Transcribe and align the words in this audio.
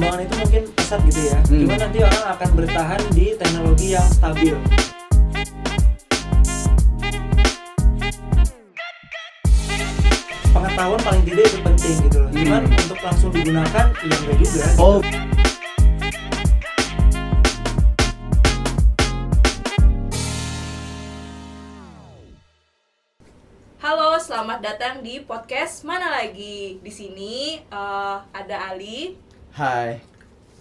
perkembangan 0.00 0.24
itu 0.24 0.34
mungkin 0.40 0.62
pesat 0.72 1.00
gitu 1.04 1.20
ya. 1.28 1.38
Hmm. 1.44 1.60
Cuma 1.60 1.74
nanti 1.76 1.98
orang 2.00 2.24
akan 2.32 2.48
bertahan 2.56 3.00
di 3.12 3.26
teknologi 3.36 3.86
yang 3.92 4.08
stabil. 4.08 4.56
Pengetahuan 10.56 11.00
paling 11.04 11.22
tidak 11.28 11.44
itu 11.52 11.58
penting 11.60 11.96
gitu 12.08 12.16
loh. 12.16 12.30
Cuman 12.32 12.62
Hmm. 12.64 12.80
untuk 12.80 12.98
langsung 13.04 13.28
digunakan 13.28 13.86
ya 13.92 14.16
enggak 14.16 14.36
juga. 14.40 14.64
gitu. 14.64 14.80
Oh, 14.80 14.98
Halo, 23.80 24.16
selamat 24.16 24.60
datang 24.64 24.94
di 25.04 25.20
podcast 25.24 25.84
Mana 25.84 26.08
Lagi. 26.08 26.80
Di 26.80 26.92
sini 26.92 27.60
eh, 27.60 28.16
ada 28.32 28.56
Ali, 28.72 29.16
hai. 29.54 29.98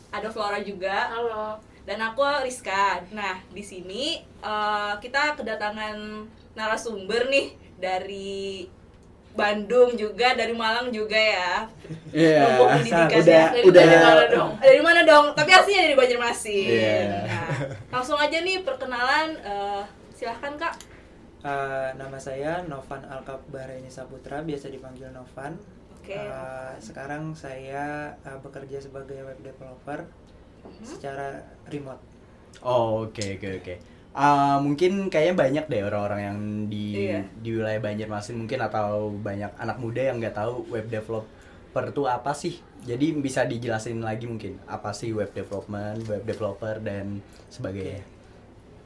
ada 0.09 0.27
Flora 0.29 0.57
juga. 0.61 1.13
Halo. 1.13 1.57
Dan 1.85 2.01
aku 2.01 2.21
Rizka. 2.41 3.01
Nah, 3.13 3.37
di 3.49 3.61
sini 3.61 4.17
eh, 4.21 4.93
kita 4.97 5.37
kedatangan 5.37 6.25
narasumber 6.57 7.29
nih 7.29 7.53
dari 7.77 8.65
Bandung 9.29 9.93
juga, 9.93 10.33
dari 10.33 10.51
Malang 10.57 10.89
juga 10.89 11.15
ya. 11.15 11.69
Iya. 12.11 12.57
Pendidikan 12.57 13.07
Udah, 13.21 13.23
ya. 13.23 13.45
Dari 13.53 13.65
udah. 13.69 13.83
mana 14.01 14.25
dong? 14.27 14.51
Dari 14.57 14.81
mana 14.81 15.01
dong? 15.05 15.25
Tapi 15.37 15.51
aslinya 15.53 15.81
dari 15.85 15.95
Banjarmasin. 15.95 16.67
Iya. 16.67 16.99
Nah, 17.29 17.49
langsung 17.93 18.17
aja 18.17 18.37
nih 18.41 18.65
perkenalan. 18.65 19.37
eh, 19.39 19.83
silahkan 20.17 20.53
kak. 20.57 20.75
Eh, 21.39 21.89
nama 21.95 22.17
saya 22.19 22.65
Novan 22.67 23.05
Alkabbar 23.07 23.71
ini 23.71 23.87
Saputra, 23.87 24.43
biasa 24.43 24.67
dipanggil 24.67 25.07
Novan. 25.15 25.55
Oke. 25.99 26.15
Eh, 26.15 26.71
sekarang 26.79 27.35
saya 27.35 27.83
eh, 28.23 28.37
bekerja 28.39 28.77
sebagai 28.79 29.19
web 29.23 29.39
developer 29.43 29.99
Mhm. 30.65 30.83
secara 30.83 31.27
remote. 31.67 32.01
Oh, 32.63 33.07
oke 33.07 33.39
oke 33.39 33.49
oke. 33.61 33.73
Ah, 34.11 34.57
mungkin 34.59 35.07
kayaknya 35.07 35.35
banyak 35.37 35.65
deh 35.69 35.81
orang-orang 35.85 36.21
yang 36.27 36.39
di 36.67 36.85
Iya. 37.07 37.21
di 37.39 37.49
wilayah 37.55 37.79
Banjarmasin 37.79 38.35
mungkin 38.35 38.59
atau 38.59 39.13
banyak 39.13 39.51
anak 39.55 39.77
muda 39.79 40.01
yang 40.01 40.17
nggak 40.19 40.33
tahu 40.35 40.65
web 40.67 40.89
developer 40.89 41.83
itu 41.87 42.03
apa 42.09 42.31
sih. 42.33 42.57
Jadi 42.81 43.13
bisa 43.19 43.45
dijelasin 43.45 44.01
lagi 44.01 44.25
mungkin 44.25 44.57
apa 44.65 44.91
sih 44.91 45.13
web 45.13 45.29
development, 45.31 46.09
web 46.09 46.23
developer 46.25 46.81
dan 46.81 47.21
sebagainya. 47.47 48.01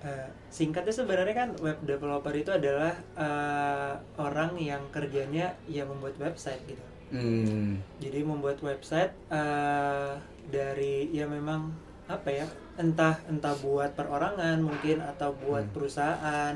Eh, 0.03 0.27
singkatnya 0.51 0.91
sebenarnya 0.91 1.33
kan 1.33 1.49
web 1.63 1.79
developer 1.87 2.35
itu 2.35 2.51
adalah 2.51 2.91
eh, 3.15 3.93
orang 4.19 4.59
yang 4.59 4.83
kerjanya 4.91 5.55
ya 5.65 5.87
membuat 5.87 6.19
website 6.19 6.59
gitu. 6.67 6.83
Hmm. 7.13 7.77
Jadi 8.01 8.19
membuat 8.25 8.57
website 8.59 9.13
eh, 9.29 10.11
dari 10.49 11.13
ya 11.13 11.29
memang 11.29 11.69
apa 12.09 12.27
ya 12.27 12.45
entah 12.75 13.15
entah 13.29 13.53
buat 13.61 13.93
perorangan 13.93 14.57
mungkin 14.59 14.97
atau 14.99 15.29
buat 15.37 15.61
Hmm. 15.63 15.73
perusahaan. 15.77 16.55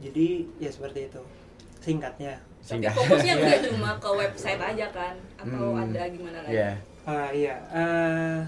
Jadi 0.00 0.44
ya 0.60 0.68
seperti 0.68 1.08
itu 1.08 1.22
singkatnya. 1.80 2.36
Tapi 2.60 2.76
Singkat. 2.76 2.92
fokusnya 2.92 3.34
nggak 3.40 3.60
cuma 3.72 3.90
ke 3.96 4.10
website 4.12 4.60
aja 4.60 4.86
kan? 4.92 5.16
Atau 5.40 5.72
Hmm. 5.72 5.82
ada 5.82 6.02
gimana 6.06 6.38
lagi? 6.44 6.52
Iya. 6.54 6.70
Ah 7.08 7.28
iya, 7.32 7.54
eh 7.72 8.38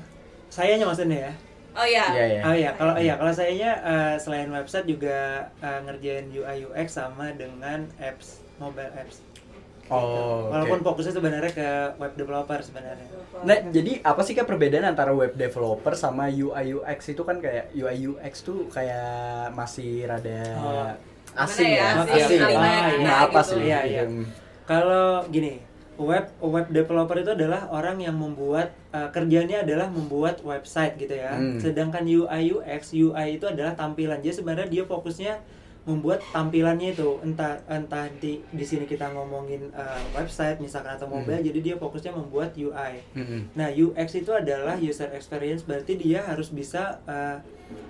saya 0.53 0.77
maksudnya 0.77 1.19
ya. 1.27 1.35
Oh 1.73 1.87
ya. 1.89 2.05
Iya, 2.13 2.25
iya. 2.29 2.41
Oh 2.45 2.53
iya, 2.55 2.71
kalau 2.77 2.95
iya 3.01 3.15
kalau 3.17 3.33
sayanya 3.33 3.73
eh, 3.81 4.15
selain 4.21 4.53
website 4.53 4.85
juga 4.85 5.49
eh, 5.65 5.81
ngerjain 5.89 6.29
UI 6.29 6.69
UX 6.69 7.01
sama 7.01 7.33
dengan 7.33 7.89
apps 7.97 8.45
mobile 8.61 8.93
apps. 8.93 9.25
Oh, 9.87 9.99
oke. 10.47 10.53
Walaupun 10.53 10.81
fokusnya 10.83 11.13
sebenarnya 11.13 11.53
ke 11.53 11.69
web 11.97 12.13
developer 12.15 12.59
sebenarnya. 12.59 13.07
Nah, 13.43 13.57
jadi 13.69 13.99
apa 14.01 14.23
sih 14.23 14.33
kak 14.33 14.47
perbedaan 14.47 14.87
antara 14.87 15.11
web 15.11 15.35
developer 15.35 15.93
sama 15.93 16.27
UI 16.27 16.73
UX 16.73 17.09
itu 17.09 17.23
kan 17.23 17.39
kayak 17.39 17.73
UI 17.73 18.09
UX 18.09 18.41
tuh 18.41 18.69
kayak 18.69 19.51
masih 19.53 20.07
rada 20.07 20.43
Oh. 20.55 20.89
asing 21.35 21.73
ya, 21.73 21.97
ya, 21.97 22.05
asing 22.05 22.39
Ah, 22.39 22.45
kalimatnya 22.45 23.01
nah, 23.03 23.19
apa 23.25 23.41
gitu. 23.41 23.51
sih? 23.51 23.61
Iya, 23.65 23.81
iya. 23.83 24.03
Hmm. 24.05 24.25
Kalau 24.63 25.25
gini, 25.27 25.65
web 25.97 26.29
web 26.39 26.67
developer 26.69 27.17
itu 27.17 27.33
adalah 27.33 27.69
orang 27.69 27.97
yang 27.99 28.15
membuat 28.15 28.73
eh, 28.93 29.09
kerjanya 29.09 29.65
adalah 29.65 29.89
membuat 29.89 30.41
website 30.41 30.95
gitu 30.97 31.17
ya. 31.17 31.33
Hmm. 31.33 31.57
Sedangkan 31.57 32.05
UI 32.05 32.53
UX, 32.53 32.93
UI 32.93 33.37
itu 33.37 33.49
adalah 33.49 33.73
tampilan. 33.73 34.21
Jadi 34.21 34.41
sebenarnya 34.41 34.69
dia 34.71 34.85
fokusnya 34.85 35.41
membuat 35.83 36.23
tampilannya 36.31 36.95
itu 36.95 37.19
entah 37.21 37.59
entah 37.67 38.07
di 38.17 38.39
di 38.49 38.63
sini 38.63 38.87
kita 38.87 39.11
ngomongin 39.11 39.67
eh, 39.69 40.03
website 40.13 40.59
misalkan 40.59 40.95
atau 40.95 41.07
mobile, 41.07 41.35
Hmm. 41.35 41.49
jadi 41.49 41.59
dia 41.59 41.75
fokusnya 41.75 42.13
membuat 42.13 42.55
UI. 42.55 43.03
Mm-mm. 43.13 43.51
Nah, 43.53 43.67
UX 43.69 44.15
itu 44.15 44.31
adalah 44.31 44.79
user 44.79 45.11
experience, 45.11 45.63
berarti 45.63 45.95
dia 45.95 46.23
harus 46.23 46.49
bisa 46.49 47.03
uh, 47.05 47.43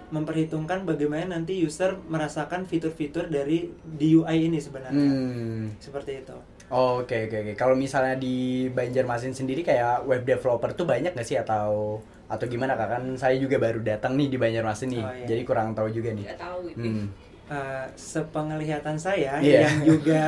memperhitungkan 0.08 0.84
bagaimana 0.84 1.32
nanti 1.32 1.56
user 1.58 1.96
merasakan 2.06 2.64
fitur-fitur 2.64 3.28
dari 3.28 3.68
di 3.82 4.12
UI 4.12 4.48
ini 4.48 4.56
sebenarnya. 4.56 5.08
Hmm. 5.08 5.72
Seperti 5.76 6.20
itu. 6.20 6.36
Oh, 6.68 7.00
Oke 7.00 7.28
oke 7.28 7.36
oke. 7.38 7.52
Kalau 7.52 7.76
misalnya 7.76 8.16
di 8.16 8.68
Banjarmasin 8.68 9.32
sendiri 9.32 9.60
kayak 9.60 10.04
web 10.04 10.24
developer 10.24 10.72
tuh 10.72 10.88
banyak 10.88 11.12
nggak 11.12 11.26
sih 11.26 11.36
atau 11.36 12.00
atau 12.26 12.46
gimana 12.48 12.72
kak? 12.72 12.88
Kan 12.88 13.04
saya 13.16 13.36
juga 13.36 13.60
baru 13.60 13.84
datang 13.84 14.16
nih 14.16 14.28
di 14.28 14.38
Banjarmasin 14.40 14.88
nih, 14.88 15.04
Oh, 15.04 15.12
iya. 15.12 15.26
jadi 15.28 15.42
kurang 15.44 15.76
tahu 15.76 15.92
juga 15.92 16.12
nih. 16.12 16.24
Tahu 16.32 16.60
itu. 16.72 16.80
Hmm. 16.80 17.06
Uh, 17.52 17.84
sepenglihatan 17.92 18.96
saya 18.96 19.36
Iya. 19.36 19.68
yang 19.68 19.78
juga 19.84 20.24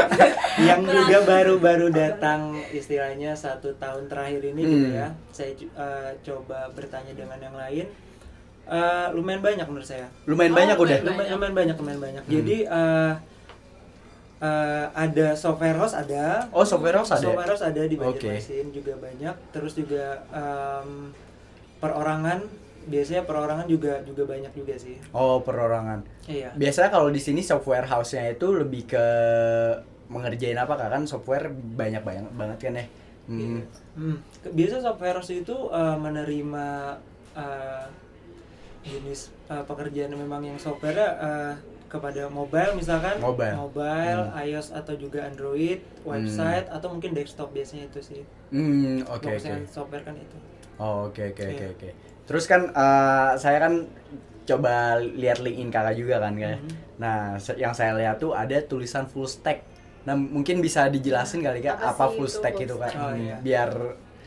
yang 0.68 0.80
juga 0.80 1.18
baru-baru 1.22 1.92
datang 1.92 2.40
istilahnya 2.70 3.36
satu 3.36 3.76
tahun 3.76 4.08
terakhir 4.08 4.40
ini 4.46 4.62
gitu 4.62 4.86
Hmm. 4.86 4.96
ya. 4.96 5.08
Saya 5.28 5.52
uh, 5.74 6.08
coba 6.22 6.72
bertanya 6.72 7.12
dengan 7.12 7.36
yang 7.36 7.52
lain. 7.52 7.84
Uh, 8.62 9.12
lumayan 9.12 9.42
banyak 9.42 9.66
menurut 9.66 9.84
saya. 9.84 10.08
Lumayan 10.24 10.50
Oh, 10.50 10.56
banyak 10.56 10.76
udah. 10.78 10.98
lumayan 10.98 11.12
lumayan, 11.12 11.32
lumayan 11.34 11.54
banyak 11.54 11.76
lumayan 11.76 12.00
banyak 12.00 12.22
Hmm. 12.22 12.32
jadi 12.32 12.56
eh, 12.64 13.12
eh, 14.40 14.86
ada 14.96 15.26
software 15.34 15.76
house 15.76 15.92
ada 15.92 16.48
Oh 16.50 16.64
software 16.64 16.96
house 16.96 17.10
ada. 17.10 17.20
software 17.22 17.46
house 17.48 17.62
ada 17.62 17.82
di 17.82 17.94
Oke. 17.94 18.22
Banjarmasin 18.22 18.66
juga 18.70 18.92
banyak 18.96 19.34
terus 19.50 19.72
juga 19.74 20.24
em, 20.30 21.12
perorangan 21.78 22.40
biasanya 22.84 23.22
perorangan 23.22 23.66
juga 23.66 24.02
juga 24.02 24.26
banyak 24.26 24.52
juga 24.52 24.74
sih 24.74 24.96
Oh 25.10 25.38
perorangan. 25.38 26.02
iya 26.26 26.50
Biasanya 26.52 26.90
kalau 26.90 27.08
di 27.08 27.18
sini 27.18 27.40
software 27.40 27.84
house-nya 27.84 28.30
itu 28.30 28.46
lebih 28.50 28.86
ke 28.86 29.06
mengerjain 30.06 30.56
apa 30.56 30.74
kak? 30.74 30.90
Kan 30.90 31.02
software 31.04 31.48
banyak 31.52 32.02
banyak 32.02 32.26
banget 32.32 32.58
kan 32.60 32.74
ya. 32.76 32.86
Hmm. 33.24 33.38
Iya. 33.38 33.62
Hmm. 33.94 34.16
Biasa 34.50 34.74
software 34.80 35.16
house 35.16 35.32
itu 35.32 35.56
eh, 35.70 35.96
menerima 35.96 36.66
eh, 37.32 37.86
jenis 38.82 39.20
eh, 39.48 39.62
pekerjaan 39.62 40.10
yang 40.10 40.20
memang 40.20 40.42
yang 40.44 40.58
software 40.58 40.98
kepada 41.86 42.24
mobile 42.26 42.72
misalkan 42.72 43.20
Mobile. 43.20 43.52
mobile, 43.54 44.22
Hmm. 44.26 44.42
iOS 44.42 44.72
atau 44.72 44.96
juga 44.96 45.28
Android, 45.28 45.84
website 46.02 46.64
atau 46.66 46.88
mungkin 46.88 47.12
desktop 47.12 47.52
biasanya 47.52 47.84
itu 47.86 48.00
sih. 48.00 48.22
Hmm, 48.48 49.04
oke 49.04 49.28
oke. 49.28 49.36
Fokusnya 49.36 49.68
software 49.68 50.00
kan 50.00 50.16
itu. 50.16 50.36
Oh, 50.80 51.12
oke 51.12 51.20
oke 51.30 51.42
oke 51.46 51.52
Iya. 51.52 51.68
oke. 51.68 51.88
Terus 52.24 52.44
kan 52.46 52.68
eh, 52.68 53.30
saya 53.36 53.58
kan 53.58 53.74
coba 54.42 54.74
lihat 54.98 55.38
LinkedIn 55.38 55.70
kakak 55.70 55.94
juga 55.94 56.18
kan 56.18 56.34
kayak. 56.34 56.58
Mhm. 56.58 56.70
Nah, 56.98 57.18
se- 57.36 57.58
yang 57.58 57.72
saya 57.72 57.94
lihat 57.94 58.18
tuh 58.18 58.32
ada 58.32 58.58
tulisan 58.62 59.06
full 59.06 59.26
stack. 59.26 59.62
Nah, 60.02 60.14
mungkin 60.14 60.58
bisa 60.58 60.86
dijelasin 60.86 61.42
kali 61.42 61.62
kak 61.62 61.78
Apa 61.78 61.94
apa, 61.94 62.04
full 62.10 62.26
itu 62.26 62.38
stack 62.38 62.54
itu 62.58 62.74
kak? 62.74 62.90
stack? 62.90 62.98
Oh, 62.98 63.10
Hmm, 63.10 63.22
iya. 63.22 63.36
Biar 63.38 63.70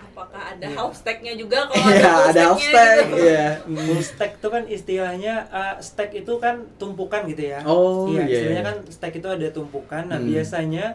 Apakah 0.05 0.55
ada 0.55 0.63
Iya. 0.63 0.79
half 0.79 0.95
stack-nya 0.95 1.35
juga 1.35 1.67
kalau 1.67 1.91
Iya, 1.91 2.07
full 2.07 2.27
ada 2.31 2.41
half 2.47 2.59
stack. 2.63 2.95
gitu? 3.03 3.15
Iya. 3.19 3.47
Full 3.67 3.99
stack 4.01 4.31
itu 4.33 4.47
kan 4.47 4.63
istilahnya 4.65 5.33
eh, 5.51 5.75
stack 5.81 6.11
itu 6.15 6.33
kan 6.39 6.55
tumpukan 6.75 7.21
gitu 7.27 7.43
ya. 7.45 7.59
Oh, 7.67 8.07
iya. 8.07 8.23
iya, 8.23 8.31
Istilahnya 8.31 8.63
iya. 8.63 8.69
kan 8.71 8.77
stack 8.87 9.13
itu 9.13 9.27
ada 9.27 9.47
tumpukan. 9.51 10.03
Nah 10.07 10.15
Hmm. 10.15 10.27
biasanya 10.27 10.85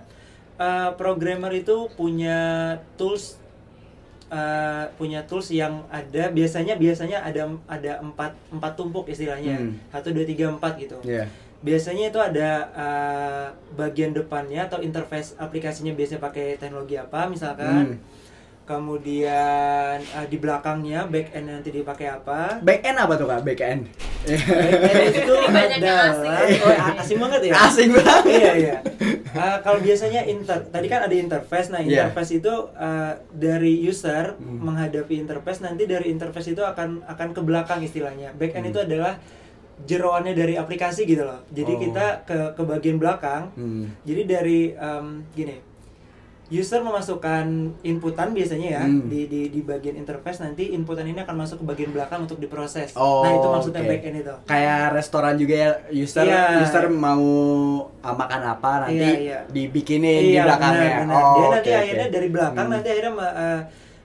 eh, 0.56 0.90
programmer 0.96 1.52
itu 1.52 1.88
punya 1.92 2.38
tools 2.96 3.39
eh, 4.30 4.84
punya 4.94 5.20
tools 5.26 5.50
yang 5.50 5.82
ada 5.90 6.30
biasanya 6.30 6.78
biasanya 6.78 7.18
ada 7.20 7.50
ada 7.66 7.92
empat 7.98 8.32
empat 8.54 8.72
tumpuk 8.78 9.10
istilahnya 9.10 9.58
Hmm. 9.58 9.74
satu 9.90 10.14
dua 10.14 10.24
tiga 10.24 10.46
empat 10.48 10.78
gitu. 10.78 10.96
Iya. 11.02 11.26
Biasanya 11.60 12.08
itu 12.08 12.18
ada 12.22 12.50
eh, 12.72 13.46
bagian 13.76 14.16
depannya 14.16 14.64
atau 14.64 14.80
interface 14.80 15.36
aplikasinya 15.36 15.92
biasanya 15.92 16.22
pakai 16.22 16.56
teknologi 16.56 16.96
apa 16.96 17.26
misalkan. 17.26 17.98
Hmm. 17.98 17.98
Kemudian 18.64 19.98
eh, 19.98 20.26
di 20.26 20.36
belakangnya 20.36 21.04
back 21.04 21.32
end 21.32 21.46
nanti 21.48 21.70
dipakai 21.70 22.06
apa? 22.08 22.58
Back 22.60 22.80
end 22.82 22.96
apa 22.96 23.12
tuh 23.14 23.26
kak? 23.26 23.40
Back 23.42 23.60
end. 23.60 23.82
Back 24.22 24.94
end 24.94 25.14
itu 25.16 25.34
Banyak 25.34 25.78
yang 25.78 25.82
adalah 25.82 26.06
asing. 26.06 26.60
oh, 26.60 26.74
asing 26.96 27.18
banget 27.18 27.40
ya. 27.42 27.52
Asing 27.56 27.90
banget. 27.92 28.24
iya 28.30 28.52
iya. 28.54 28.76
Eh, 29.30 29.56
kalau 29.60 29.78
biasanya 29.78 30.22
inter 30.24 30.58
tadi 30.66 30.86
kan 30.86 31.00
ada 31.02 31.12
interface. 31.12 31.68
Nah, 31.68 31.80
Iya. 31.80 32.08
interface 32.08 32.32
itu 32.36 32.54
eh, 32.72 33.12
dari 33.30 33.74
user 33.80 34.36
Hmm. 34.36 34.58
menghadapi 34.62 35.14
interface 35.16 35.60
nanti 35.60 35.84
dari 35.84 36.08
interface 36.08 36.50
itu 36.50 36.62
akan 36.62 37.02
akan 37.06 37.28
ke 37.30 37.40
belakang 37.40 37.80
istilahnya. 37.80 38.30
Back 38.32 38.54
end 38.54 38.66
Hmm. 38.66 38.72
itu 38.72 38.80
adalah 38.80 39.18
jeroannya 39.80 40.32
dari 40.32 40.54
aplikasi 40.54 41.04
gitu 41.04 41.24
loh. 41.24 41.40
Jadi 41.48 41.72
Oh. 41.72 41.80
kita 41.80 42.06
ke 42.22 42.38
ke 42.52 42.62
bagian 42.62 42.96
belakang. 42.96 43.48
Hmm. 43.54 43.88
Jadi 44.02 44.22
dari 44.24 44.60
em, 44.72 45.24
gini. 45.32 45.56
User 46.50 46.82
memasukkan 46.82 47.46
inputan 47.80 48.30
biasanya 48.30 48.68
ya 48.72 48.82
Hmm. 48.82 49.06
di, 49.06 49.24
di 49.24 49.40
di 49.48 49.60
bagian 49.60 49.94
interface 49.94 50.38
nanti 50.40 50.70
inputan 50.70 51.06
ini 51.06 51.16
akan 51.16 51.36
masuk 51.36 51.62
ke 51.62 51.64
bagian 51.64 51.90
belakang 51.90 52.26
untuk 52.26 52.36
diproses. 52.36 52.90
Oh, 52.92 53.22
nah 53.22 53.30
itu 53.30 53.46
maksudnya 53.46 53.80
oke. 53.80 53.88
backend 53.88 54.16
itu. 54.18 54.34
Kayak 54.44 54.82
restoran 54.92 55.34
juga 55.34 55.54
ya 55.56 55.70
user 55.92 56.26
Iya. 56.26 56.58
user 56.60 56.84
mau 56.88 57.22
ah, 57.98 58.12
makan 58.12 58.40
apa 58.48 58.70
nanti 58.84 58.98
Iya, 58.98 59.10
iya. 59.16 59.38
dibikinin 59.46 60.20
di 60.20 60.34
belakangnya. 60.36 60.90
benar, 60.98 61.00
benar. 61.00 61.14
Oh, 61.16 61.30
Dia 61.30 61.40
oke, 61.40 61.54
nanti 61.54 61.70
oke. 61.70 61.78
akhirnya 61.78 62.08
dari 62.10 62.28
belakang 62.28 62.66
Hmm. 62.66 62.74
nanti 62.74 62.88
akhirnya 62.88 63.12
eh, 63.32 63.60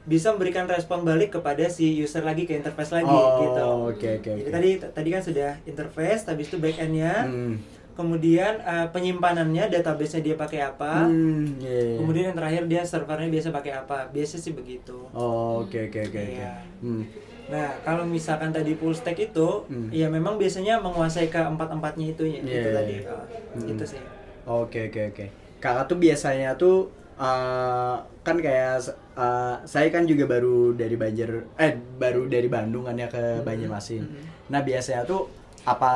bisa 0.06 0.28
memberikan 0.30 0.66
respon 0.66 1.02
balik 1.02 1.34
kepada 1.34 1.66
si 1.66 1.98
user 1.98 2.22
lagi 2.22 2.46
ke 2.46 2.54
interface 2.54 2.94
lagi 2.94 3.10
Oh, 3.10 3.42
gitu. 3.42 3.64
oke, 3.90 4.10
oke, 4.16 4.30
Jadi 4.30 4.42
oke. 4.44 4.54
tadi 4.54 4.70
tadi 4.86 5.10
kan 5.10 5.22
sudah 5.24 5.52
interface, 5.66 6.22
habis 6.26 6.46
itu 6.46 6.58
backendnya, 6.58 7.26
Hmm. 7.26 7.58
Kemudian 7.96 8.60
eh, 8.60 8.88
penyimpanannya 8.92 9.72
database-nya 9.72 10.22
dia 10.22 10.36
pakai 10.36 10.60
apa, 10.62 11.08
Hmm, 11.08 11.58
iya, 11.58 11.96
iya. 11.96 11.98
kemudian 11.98 12.24
yang 12.32 12.38
terakhir 12.38 12.64
dia 12.68 12.82
servernya 12.84 13.32
biasa 13.32 13.48
pakai 13.50 13.72
apa. 13.74 13.98
Biasa 14.12 14.36
sih 14.36 14.52
begitu. 14.52 15.08
Oh, 15.12 15.64
oke 15.64 15.90
oke 15.90 16.00
oke. 16.06 16.20
Iya. 16.22 16.54
Hmm. 16.84 17.04
Nah, 17.46 17.70
kalau 17.82 18.04
misalkan 18.04 18.50
tadi 18.50 18.74
full 18.74 18.92
stack 18.92 19.16
itu, 19.22 19.48
Hmm. 19.70 19.88
ya 19.90 20.10
memang 20.10 20.36
biasanya 20.36 20.82
menguasai 20.82 21.30
ke 21.30 21.38
empat-empatnya 21.38 22.06
itu 22.12 22.24
ya, 22.26 22.40
Iya, 22.42 22.54
itu 22.60 22.70
iya, 22.70 22.76
tadi. 22.76 22.96
Oh, 23.08 23.24
Hmm. 23.56 23.72
Itu 23.72 23.84
sih. 23.88 24.02
Oke 24.46 24.80
oke 24.92 25.02
oke. 25.10 25.26
Kakak 25.58 25.86
tuh 25.88 25.98
biasanya 25.98 26.54
tuh 26.54 26.92
eh, 27.16 27.96
kan 28.22 28.38
kayak 28.38 28.84
eh, 29.16 29.56
saya 29.64 29.88
kan 29.88 30.04
juga 30.04 30.28
baru 30.28 30.76
dari 30.76 31.00
Banjar 31.00 31.48
eh 31.56 31.72
baru 31.96 32.28
dari 32.28 32.52
Bandung 32.52 32.84
kan 32.84 32.94
ya 32.94 33.08
ke 33.08 33.40
Banjarmasin. 33.42 34.04
Mhm. 34.04 34.52
Nah 34.52 34.62
biasanya 34.62 35.08
tuh 35.08 35.26
apa 35.66 35.94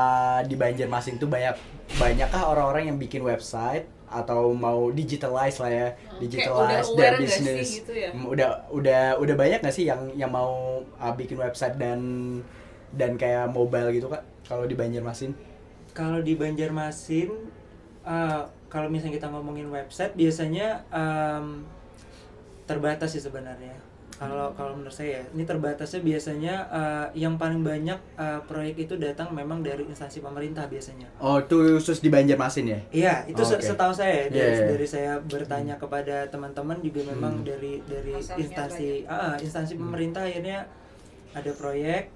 di 0.50 0.56
Banjarmasin 0.58 1.22
tuh 1.22 1.30
banyak 1.30 1.56
banyakkah 2.02 2.42
orang-orang 2.50 2.90
yang 2.94 2.98
bikin 2.98 3.22
website 3.22 3.86
atau 4.10 4.58
mau 4.58 4.90
digitalize 4.90 5.62
lah 5.62 5.70
ya 5.70 5.88
digitalize 6.18 6.90
udah 6.90 6.98
their 6.98 7.16
business 7.22 7.86
gitu 7.86 7.94
ya? 7.94 8.10
Hmm, 8.10 8.26
udah 8.26 8.66
udah 8.74 9.04
udah 9.22 9.36
banyak 9.38 9.62
gak 9.62 9.76
sih 9.76 9.86
yang 9.86 10.10
yang 10.18 10.34
mau 10.34 10.82
uh, 10.98 11.14
bikin 11.14 11.38
website 11.38 11.78
dan 11.78 12.02
dan 12.90 13.14
kayak 13.22 13.54
mobile 13.54 13.94
gitu 13.94 14.10
kak 14.10 14.26
kalau 14.50 14.66
di 14.66 14.74
Banjarmasin 14.74 15.38
Kalau 15.94 16.22
di 16.22 16.34
Banjarmasin, 16.38 17.30
eh, 18.06 18.42
kalau 18.70 18.88
misalnya 18.88 19.18
kita 19.20 19.28
ngomongin 19.34 19.68
website, 19.74 20.14
biasanya 20.16 20.86
em, 20.94 21.66
terbatas 22.70 23.18
sih 23.18 23.22
sebenarnya. 23.22 23.74
Kalau 24.20 24.52
kalau 24.52 24.76
menurut 24.76 24.92
saya, 24.92 25.24
ini 25.32 25.42
terbatasnya 25.42 26.04
biasanya 26.04 26.56
eh, 26.68 27.06
yang 27.18 27.40
paling 27.40 27.64
banyak 27.64 27.96
eh, 28.14 28.40
proyek 28.44 28.76
itu 28.78 28.94
datang 28.96 29.32
memang 29.32 29.64
dari 29.64 29.82
instansi 29.82 30.20
pemerintah 30.20 30.68
biasanya. 30.68 31.08
oh 31.18 31.40
itu 31.40 31.56
khusus 31.80 31.98
di 31.98 32.12
Banjarmasin 32.12 32.68
ya 32.68 32.80
Iya, 32.92 33.16
itu 33.26 33.40
Oh, 33.40 33.48
oke. 33.48 33.64
setahu 33.64 33.90
saya 33.92 34.28
dari, 34.28 34.36
Yeah, 34.36 34.52
yeah. 34.54 34.70
dari 34.70 34.86
saya 34.86 35.12
bertanya 35.22 35.76
kepada 35.76 36.28
teman-teman 36.28 36.78
juga 36.80 37.08
memang 37.08 37.40
Hmm. 37.40 37.48
dari 37.48 37.80
dari 37.86 38.12
Pasarnya 38.12 38.44
instansi 38.44 38.88
ah, 39.08 39.40
instansi 39.40 39.74
Hmm. 39.74 39.88
pemerintah 39.88 40.22
akhirnya 40.22 40.68
ada 41.32 41.52
proyek 41.54 42.12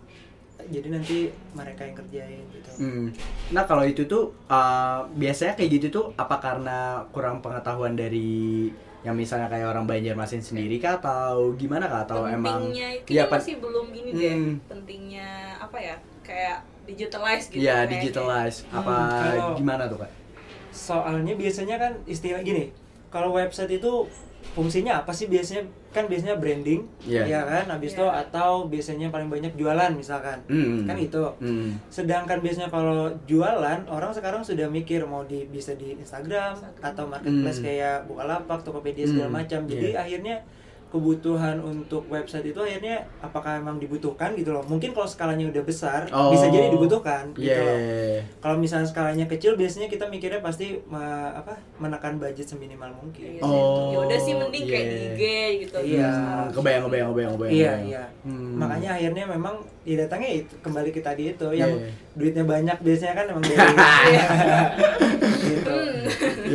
jadi 0.65 0.87
nanti 0.89 1.17
mereka 1.51 1.81
yang 1.81 1.95
kerjain 1.97 2.43
gitu. 2.49 2.69
Hmm. 2.77 3.07
Nah 3.49 3.63
kalau 3.63 3.83
itu 3.83 4.03
tuh 4.03 4.31
uh, 4.45 5.07
biasanya 5.13 5.55
kayak 5.55 5.71
gitu 5.73 5.87
tuh 5.89 6.05
apa 6.15 6.35
karena 6.37 6.77
kurang 7.09 7.39
pengetahuan 7.39 7.95
dari 7.95 8.69
yang 9.03 9.13
misalnya 9.13 9.47
kayak 9.47 9.67
orang 9.67 9.83
Banjarmasin 9.83 10.39
sendiri 10.39 10.79
kah 10.79 10.95
atau 10.95 11.51
gimana 11.53 11.85
kah 11.85 12.03
atau 12.03 12.23
emang 12.25 12.63
pentingnya 12.63 12.87
itu 12.97 13.09
Iya, 13.11 13.23
Pak. 13.27 13.39
masih 13.39 13.55
belum 13.59 13.87
ini 13.91 14.09
deh 14.11 14.31
Hmm. 14.31 14.53
pentingnya 14.65 15.29
apa 15.59 15.77
ya 15.77 15.95
kayak 16.21 16.57
digitalize 16.83 17.45
gitu 17.47 17.59
kayaknya. 17.59 17.91
digitalize 17.93 18.57
apa 18.69 18.95
Hmm, 18.95 19.11
kalau- 19.19 19.55
gimana 19.55 19.83
tuh 19.85 19.99
kak? 19.99 20.11
Soalnya 20.69 21.33
biasanya 21.33 21.75
kan 21.77 21.93
istilah 22.05 22.41
gini, 22.41 22.71
kalau 23.07 23.31
website 23.31 23.69
itu 23.73 24.07
fungsinya 24.45 24.99
apa 24.99 25.09
sih 25.09 25.25
biasanya? 25.25 25.63
Kan 25.89 26.05
biasanya 26.05 26.35
branding, 26.35 26.83
Iya. 27.01 27.21
ya 27.23 27.41
kan? 27.43 27.65
Habis 27.69 27.93
itu 27.93 28.01
Iya. 28.01 28.25
atau 28.25 28.65
biasanya 28.65 29.07
paling 29.07 29.27
banyak 29.27 29.53
jualan 29.53 29.91
misalkan. 29.93 30.41
Hmm. 30.45 30.83
Kan 30.83 30.97
itu. 30.97 31.23
Hmm. 31.37 31.77
Sedangkan 31.87 32.39
biasanya 32.39 32.67
kalau 32.67 33.07
jualan 33.23 33.79
orang 33.85 34.11
sekarang 34.11 34.41
sudah 34.41 34.67
mikir 34.67 35.01
mau 35.03 35.21
di 35.23 35.45
bisa 35.45 35.71
di 35.73 35.93
Instagram, 35.95 36.53
Instagram. 36.53 36.83
atau 36.83 37.03
marketplace 37.05 37.59
Hmm. 37.59 37.65
kayak 37.65 37.97
Bukalapak, 38.05 38.59
Tokopedia 38.61 39.05
segala 39.05 39.29
Hmm, 39.29 39.37
macam. 39.39 39.59
Jadi 39.63 39.87
iya. 39.89 40.01
akhirnya 40.01 40.35
kebutuhan 40.93 41.57
untuk 41.57 42.05
website 42.05 42.45
itu 42.45 42.59
akhirnya 42.59 43.01
apakah 43.17 43.57
emang 43.57 43.75
dibutuhkan 43.75 44.31
gitu 44.31 44.53
loh. 44.53 44.61
Mungkin 44.63 44.93
kalau 44.93 45.03
skalanya 45.03 45.49
udah 45.49 45.63
besar 45.63 46.05
Oh. 46.07 46.29
bisa 46.29 46.45
jadi 46.47 46.69
dibutuhkan 46.69 47.33
gitu 47.33 47.49
Iya. 47.49 47.57
loh. 47.59 47.77
Kalau 48.39 48.55
misalnya 48.55 48.85
skalanya 48.85 49.25
kecil 49.25 49.57
biasanya 49.57 49.89
kita 49.89 50.05
mikirnya 50.05 50.37
pasti 50.39 50.77
me- 50.85 51.01
apa 51.33 51.57
menekan 51.75 52.15
budget 52.15 52.45
seminimal 52.45 52.85
Iya 52.85 52.95
mungkin. 52.95 53.29
sih. 53.33 53.41
Oh, 53.41 53.89
ya 53.89 53.97
udah 53.99 54.19
sih 54.19 54.33
mending 54.35 54.63
kayak 54.63 54.79
iya. 54.79 54.93
di 54.93 54.97
IG 55.01 55.21
gitu 55.59 55.77
Iya. 55.81 56.11
Hmm, 56.13 56.47
kebayang 56.53 56.83
kebayang 56.83 57.07
kebayang 57.09 57.31
kebayang. 57.33 57.53
Iya, 57.55 57.73
iya. 57.83 58.03
Hmm. 58.21 58.53
Makanya 58.55 58.89
akhirnya 58.93 59.25
memang 59.27 59.55
ya 59.81 59.95
datangnya 59.99 60.29
itu 60.37 60.53
kembali 60.61 60.89
ke 60.89 61.01
tadi 61.01 61.23
itu 61.27 61.47
yang 61.51 61.73
Iya. 61.73 61.89
duitnya 62.13 62.45
banyak 62.45 62.77
biasanya 62.79 63.13
kan 63.15 63.25
emang 63.27 63.43
dari 63.49 63.57
gitu. 65.43 65.73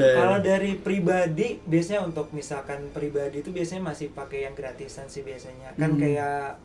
Iya. 0.00 0.14
Kalau 0.14 0.36
dari 0.38 0.70
pribadi 0.76 1.48
biasanya 1.62 2.00
untuk 2.02 2.30
misalkan 2.30 2.88
pribadi 2.88 3.40
itu 3.40 3.50
biasanya 3.50 3.82
masih 3.84 4.10
pakai 4.10 4.46
yang 4.46 4.54
gratisan 4.54 5.06
sih 5.06 5.20
biasanya. 5.20 5.74
Kan 5.74 5.92
Hmm. 5.92 6.00
kayak 6.00 6.56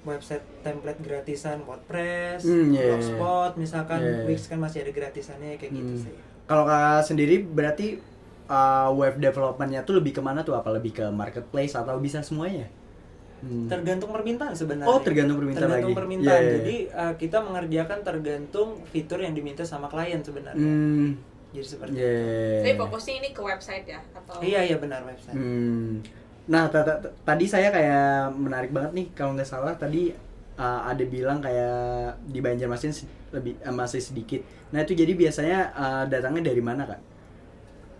website 0.00 0.44
template 0.62 1.00
gratisan 1.00 1.60
WordPress, 1.62 2.40
Hmm, 2.42 2.70
iya, 2.70 2.80
iya. 2.80 2.88
Blogspot 2.94 3.52
misalkan 3.56 3.98
Iya, 3.98 4.12
iya. 4.14 4.24
Wix 4.24 4.46
kan 4.46 4.58
masih 4.58 4.80
ada 4.80 4.92
gratisannya 4.94 5.56
kayak 5.56 5.72
gitu 5.74 5.92
Hmm. 5.92 6.02
sih. 6.06 6.14
Kalau 6.44 6.64
kakak 6.64 7.04
sendiri 7.04 7.34
berarti 7.40 7.86
uh, 8.48 8.88
web 8.90 9.18
developmentnya 9.18 9.84
tuh 9.84 9.98
lebih 9.98 10.12
ke 10.14 10.22
mana 10.22 10.40
tuh? 10.40 10.56
Apa 10.56 10.72
lebih 10.72 10.92
ke 10.94 11.04
marketplace 11.10 11.74
atau 11.74 11.98
bisa 11.98 12.22
semuanya? 12.22 12.72
Hmm. 13.38 13.68
Tergantung 13.68 14.10
permintaan 14.10 14.50
sebenarnya. 14.50 14.88
Oh, 14.88 14.98
tergantung 14.98 15.36
permintaan 15.36 15.62
Tergantung 15.62 15.92
lagi. 15.92 16.00
permintaan. 16.00 16.26
Iya, 16.32 16.40
iya, 16.40 16.48
iya. 16.48 16.56
Jadi 16.56 16.76
uh, 16.90 17.14
kita 17.14 17.38
mengerjakan 17.38 17.98
tergantung 18.00 18.68
fitur 18.88 19.20
yang 19.20 19.30
diminta 19.30 19.62
sama 19.62 19.86
klien 19.86 20.18
sebenarnya. 20.18 20.58
Hmm. 20.58 21.20
Jadi 21.48 21.64
seperti 21.66 21.96
Iya. 21.96 22.04
itu. 22.04 22.62
Tapi 22.62 22.74
fokusnya 22.76 23.14
ini 23.16 23.28
ke 23.32 23.40
website 23.40 23.86
ya 23.86 24.00
atau 24.12 24.36
Iya 24.38 24.60
iya 24.64 24.76
benar 24.76 25.00
website. 25.02 25.32
Hmm. 25.32 26.04
Nah, 26.46 26.68
ta- 26.68 26.80
ta- 26.80 26.96
ta- 26.98 27.12
tadi 27.22 27.44
saya 27.44 27.68
kayak 27.68 28.32
menarik 28.32 28.68
banget 28.68 28.92
nih 28.94 29.06
kalau 29.12 29.32
nggak 29.32 29.44
salah 29.44 29.72
tadi 29.72 30.12
uh, 30.56 30.80
ada 30.84 31.04
bilang 31.04 31.38
kayak 31.38 31.76
di 32.24 32.40
Banjarmasin 32.40 32.92
lebih 33.30 33.56
uh, 33.60 33.70
masih 33.70 34.00
sedikit. 34.00 34.40
Nah, 34.68 34.80
itu 34.80 34.92
jadi 34.92 35.12
biasanya 35.12 35.58
uh, 35.72 36.04
datangnya 36.04 36.48
dari 36.48 36.60
mana, 36.60 36.84
Kak? 36.84 37.00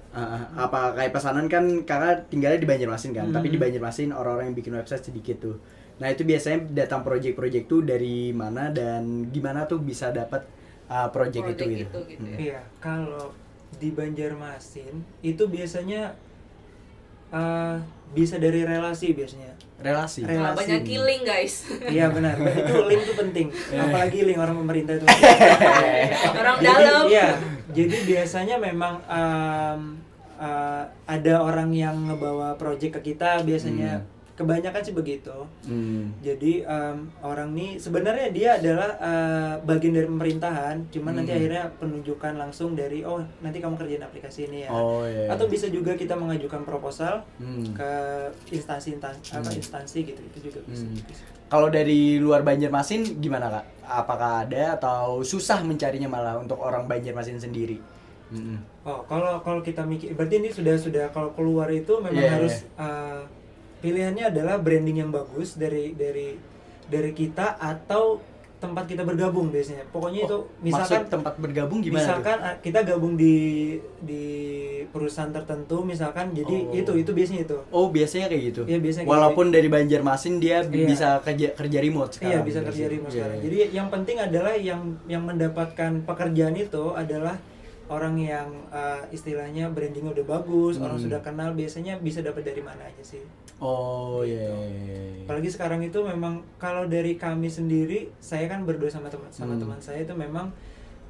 Uh, 0.08 0.40
apa 0.56 0.96
kayak 0.96 1.12
pesanan 1.12 1.46
kan 1.46 1.64
kakak 1.84 2.28
tinggalnya 2.28 2.56
di 2.56 2.64
Banjarmasin 2.64 3.12
kan, 3.12 3.28
Hmm. 3.28 3.34
tapi 3.34 3.48
di 3.48 3.56
Banjarmasin 3.56 4.08
orang-orang 4.10 4.50
yang 4.50 4.56
bikin 4.56 4.72
website 4.72 5.04
sedikit 5.04 5.36
tuh. 5.38 5.56
Nah 5.98 6.08
itu 6.08 6.24
biasanya 6.24 6.64
datang 6.74 7.04
project-project 7.04 7.64
tuh 7.66 7.84
dari 7.84 8.32
mana 8.32 8.72
dan 8.72 9.28
gimana 9.28 9.64
tuh 9.64 9.78
bisa 9.78 10.08
dapat 10.08 10.48
uh, 10.88 11.08
project, 11.12 11.44
Project 11.54 11.68
itu 11.68 11.76
gitu. 11.84 11.86
itu 11.86 12.00
gitu 12.16 12.24
ya. 12.24 12.36
Hmm. 12.36 12.44
Iya, 12.44 12.60
kalau 12.80 13.24
di 13.78 13.88
Banjarmasin 13.92 15.04
itu 15.20 15.42
biasanya 15.46 16.16
uh, 17.30 17.76
bisa 18.16 18.40
dari 18.40 18.64
relasi 18.64 19.12
biasanya. 19.12 19.52
Relasi. 19.78 20.24
Relasi. 20.26 20.42
Nah, 20.42 20.58
banyak 20.58 20.82
killing 20.82 21.22
guys 21.22 21.70
Iya 21.86 22.10
benar, 22.16 22.34
itu 22.40 22.74
link 22.88 23.02
itu 23.04 23.14
penting. 23.14 23.46
Apalagi 23.76 24.18
link 24.26 24.38
orang 24.40 24.56
pemerintah 24.58 24.94
itu. 24.96 25.06
orang 26.42 26.56
jadi, 26.58 26.82
dalam 26.82 27.04
Iya, 27.06 27.28
jadi 27.76 27.96
biasanya 28.08 28.56
memang 28.58 28.94
um, 29.06 29.80
uh, 30.40 30.82
ada 31.06 31.34
orang 31.38 31.70
yang 31.70 31.94
ngebawa 32.08 32.56
project 32.56 32.98
ke 32.98 33.12
kita 33.12 33.44
biasanya. 33.44 34.02
Hmm. 34.02 34.17
Kebanyakan 34.38 34.80
sih 34.80 34.94
begitu. 34.94 35.34
Hmm. 35.66 36.14
Jadi 36.22 36.62
um, 36.62 37.10
orang 37.20 37.50
ini 37.52 37.74
sebenarnya 37.74 38.30
dia 38.30 38.54
adalah 38.54 38.94
uh, 38.96 39.54
bagian 39.66 39.92
dari 39.92 40.06
pemerintahan, 40.06 40.86
cuman 40.88 41.12
nanti 41.18 41.34
Hmm. 41.34 41.38
akhirnya 41.42 41.64
penunjukan 41.74 42.38
langsung 42.38 42.72
dari 42.72 43.02
oh 43.02 43.18
nanti 43.42 43.58
kamu 43.58 43.74
kerjain 43.74 43.98
aplikasi 44.00 44.46
ini 44.46 44.64
ya. 44.64 44.70
Oh 44.70 45.02
iya. 45.02 45.26
Atau 45.26 45.50
bisa 45.50 45.66
juga 45.66 45.92
kita 45.92 46.14
mengajukan 46.14 46.62
proposal 46.62 47.26
Hmm. 47.42 47.74
ke 47.74 47.90
instansi 48.48 48.94
instansi 48.94 49.34
apa 49.34 49.50
Hmm. 49.50 49.58
instansi 49.58 49.98
gitu 50.06 50.20
itu 50.22 50.38
juga 50.46 50.62
bisa. 50.64 50.86
Hmm. 50.86 51.02
Kalau 51.48 51.66
dari 51.66 52.16
luar 52.16 52.46
Banjarmasin 52.46 53.18
gimana 53.18 53.50
kak? 53.50 53.64
Apakah 53.82 54.44
ada 54.44 54.76
atau 54.76 55.24
susah 55.24 55.64
mencarinya 55.64 56.06
malah 56.06 56.38
untuk 56.38 56.60
orang 56.60 56.86
Banjarmasin 56.86 57.42
sendiri? 57.42 57.82
Hmm. 58.28 58.60
Oh 58.84 59.00
kalau 59.08 59.40
kalau 59.40 59.64
kita 59.64 59.82
mikir 59.82 60.12
berarti 60.12 60.38
ini 60.38 60.52
sudah 60.52 60.76
sudah 60.76 61.08
kalau 61.10 61.32
keluar 61.32 61.72
itu 61.72 61.96
memang 61.98 62.20
Iya, 62.20 62.32
harus 62.36 62.54
uh, 62.76 63.24
pilihannya 63.78 64.24
adalah 64.28 64.56
branding 64.56 64.98
yang 64.98 65.10
bagus 65.10 65.54
dari 65.54 65.92
dari 65.92 66.34
dari 66.84 67.10
kita 67.12 67.56
atau 67.56 68.18
tempat 68.58 68.84
kita 68.84 69.02
bergabung 69.02 69.48
biasanya. 69.48 69.86
Pokoknya 69.86 70.26
itu 70.26 70.34
Oh, 70.36 70.50
misalkan 70.58 70.98
maksud 71.00 71.14
tempat 71.14 71.34
bergabung 71.38 71.78
gimana? 71.78 71.94
tuh? 71.94 72.02
misalkan 72.02 72.38
ah, 72.40 72.54
kita 72.58 72.80
gabung 72.82 73.14
di 73.14 73.34
di 74.00 74.24
perusahaan 74.88 75.30
tertentu 75.30 75.84
misalkan 75.84 76.32
jadi 76.32 76.56
Oh. 76.64 76.74
itu 76.74 76.90
itu 76.96 77.10
biasanya 77.12 77.42
itu 77.44 77.58
Oh 77.70 77.86
biasanya 77.88 78.26
kayak 78.26 78.42
gitu. 78.50 78.62
Iya, 78.64 78.78
biasanya 78.78 79.04
kayak 79.04 79.14
Walaupun 79.14 79.46
dari 79.48 79.68
Banjarmasin 79.68 80.34
dia 80.36 80.64
Iya. 80.64 80.86
bisa 80.86 81.08
kerja 81.20 81.48
kerja 81.52 81.78
remote 81.78 82.10
sekarang. 82.12 82.32
iya 82.32 82.38
bisa 82.42 82.60
kerja 82.60 82.84
remote 82.88 83.06
Iya, 83.06 83.14
sekarang 83.14 83.36
iya. 83.36 83.44
jadi 83.44 83.56
yang 83.70 83.88
penting 83.88 84.16
adalah 84.18 84.54
yang 84.56 84.80
yang 85.06 85.22
mendapatkan 85.22 85.90
pekerjaan 86.02 86.54
itu 86.56 86.84
adalah 86.92 87.36
orang 87.88 88.14
yang 88.14 88.48
uh, 88.68 89.00
istilahnya 89.08 89.68
brandingnya 89.68 90.12
udah 90.12 90.26
bagus, 90.28 90.76
orang 90.76 90.96
Hmm. 90.96 91.06
sudah 91.08 91.20
kenal 91.20 91.52
biasanya 91.52 91.96
bisa 91.96 92.20
dapat 92.20 92.44
dari 92.44 92.60
mana 92.60 92.84
aja 92.84 93.00
sih. 93.02 93.24
Oh 93.58 94.20
Gitu. 94.22 94.36
iya. 94.36 94.52
iya, 94.52 94.98
iya. 95.16 95.24
Apalagi 95.24 95.48
sekarang 95.48 95.80
itu 95.80 95.98
memang 95.98 96.40
kalau 96.56 96.84
dari 96.84 97.16
kami 97.16 97.48
sendiri, 97.48 98.12
saya 98.18 98.46
kan 98.46 98.62
berdua 98.62 98.88
sama 98.88 99.08
teman 99.08 99.28
sama 99.28 99.56
Hmm. 99.56 99.62
teman 99.64 99.80
saya 99.80 100.00
itu 100.00 100.12
memang 100.12 100.52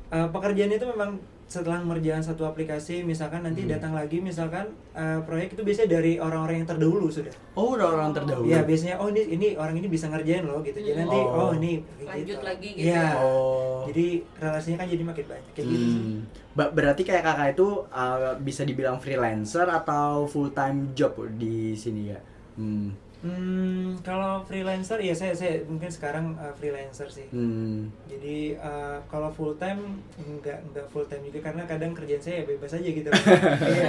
uh, 0.09 0.29
pekerjaan 0.29 0.71
itu 0.71 0.87
memang 0.87 1.19
setelah 1.49 1.81
mengerjakan 1.81 2.21
satu 2.21 2.45
aplikasi, 2.45 3.01
misalkan 3.03 3.41
nanti 3.41 3.65
Hmm. 3.65 3.73
datang 3.73 3.97
lagi 3.97 4.21
misalkan 4.21 4.69
uh, 4.93 5.17
proyek 5.25 5.57
itu 5.57 5.65
biasanya 5.65 5.97
dari 5.97 6.21
orang-orang 6.21 6.61
yang 6.61 6.69
terdahulu 6.69 7.09
sudah. 7.09 7.33
Oh 7.57 7.73
udah 7.73 7.89
orang 7.89 8.13
terdahulu. 8.13 8.47
Iya 8.47 8.63
biasanya 8.63 9.01
oh 9.01 9.09
ini 9.09 9.33
ini 9.33 9.49
orang 9.57 9.73
ini 9.75 9.89
bisa 9.89 10.07
ngerjain 10.07 10.45
loh 10.45 10.61
gitu. 10.61 10.77
Jadi 10.77 10.95
nanti 10.95 11.17
Oh. 11.17 11.49
oh, 11.49 11.51
ini 11.57 11.81
Lanjut 12.05 12.37
gitu. 12.37 12.45
lagi 12.45 12.69
gitu. 12.77 12.87
Iya. 12.87 13.07
Oh. 13.17 13.89
Jadi 13.89 14.07
relasinya 14.37 14.77
kan 14.77 14.89
jadi 14.93 15.03
makin 15.03 15.25
banyak 15.25 15.45
kayak 15.51 15.67
gitu 15.67 15.85
sih. 15.89 16.01
Hmm. 16.05 16.19
Ba- 16.53 16.69
berarti 16.71 17.03
kayak 17.03 17.25
kakak 17.25 17.49
itu 17.57 17.69
uh, 17.89 18.37
bisa 18.39 18.63
dibilang 18.63 19.01
freelancer 19.01 19.65
atau 19.65 20.29
full 20.29 20.53
time 20.53 20.93
job 20.93 21.17
di 21.35 21.73
sini 21.73 22.13
ya? 22.13 22.21
Hmm. 22.55 22.93
Hmm, 23.19 23.99
kalau 24.07 24.47
freelancer 24.47 25.03
ya 25.03 25.11
saya 25.11 25.35
saya 25.35 25.67
mungkin 25.67 25.91
sekarang 25.91 26.39
uh, 26.39 26.55
freelancer 26.55 27.11
sih. 27.11 27.27
Hmm. 27.35 27.91
Jadi 28.07 28.55
uh, 28.55 29.03
kalau 29.11 29.27
full 29.35 29.59
time 29.59 29.99
enggak 30.15 30.63
enggak 30.71 30.87
full 30.95 31.03
time 31.11 31.27
juga 31.27 31.51
karena 31.51 31.67
kadang 31.67 31.99
kerjaan 31.99 32.23
saya 32.23 32.43
ya 32.43 32.45
bebas 32.47 32.79
aja 32.79 32.89
gitu. 32.89 33.09
Iya. 33.19 33.89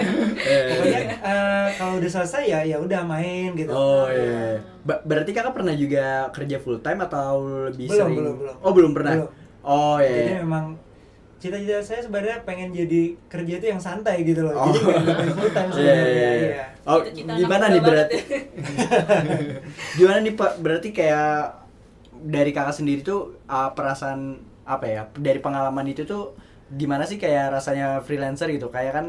Pokoknya 0.74 1.02
uh, 1.22 1.68
kalau 1.78 1.94
udah 2.02 2.10
selesai 2.10 2.44
ya 2.50 2.60
ya 2.66 2.78
udah 2.82 3.06
main 3.06 3.54
gitu. 3.54 3.70
Oh 3.70 4.10
iya. 4.10 4.58
Ba- 4.82 5.06
berarti 5.06 5.30
kakak 5.30 5.54
pernah 5.54 5.78
juga 5.78 6.26
kerja 6.34 6.58
full 6.58 6.82
time 6.82 7.06
atau 7.06 7.46
lebih 7.70 7.86
Belum, 7.86 8.02
sering? 8.10 8.18
belum, 8.18 8.36
belum. 8.42 8.56
Oh 8.66 8.72
belum 8.74 8.92
pernah. 8.98 9.14
Belum. 9.14 9.30
Oh 9.62 9.98
Jadi 10.02 10.22
iya. 10.26 10.42
memang 10.42 10.74
cita-cita 11.40 11.80
saya 11.80 12.04
sebenarnya 12.04 12.44
pengen 12.44 12.76
jadi 12.76 13.16
kerja 13.32 13.54
itu 13.58 13.68
yang 13.72 13.80
santai 13.80 14.28
gitu 14.28 14.44
loh. 14.44 14.54
Oh. 14.54 14.68
Jadi 14.70 14.80
nggak 15.08 15.36
full 15.40 15.52
time 15.56 15.70
Iya, 15.72 15.74
sebenarnya. 15.76 16.04
iya, 16.04 16.30
iya. 16.36 16.50
Iya. 16.52 16.66
Oh 16.84 17.00
gimana 17.40 17.66
nih 17.72 17.82
berarti? 17.82 18.18
ya. 18.20 18.40
gimana 20.00 20.20
nih 20.20 20.34
pak? 20.36 20.52
Berarti 20.60 20.90
kayak 20.92 21.32
dari 22.20 22.52
kakak 22.52 22.76
sendiri 22.76 23.02
tuh 23.02 23.40
uh, 23.48 23.72
perasaan 23.72 24.44
apa 24.68 24.86
ya? 24.86 25.02
Dari 25.16 25.40
pengalaman 25.40 25.88
itu 25.88 26.04
tuh 26.04 26.36
gimana 26.70 27.08
sih 27.08 27.16
kayak 27.16 27.56
rasanya 27.56 28.04
freelancer 28.04 28.52
gitu? 28.52 28.68
Kayak 28.68 28.94
kan 29.00 29.06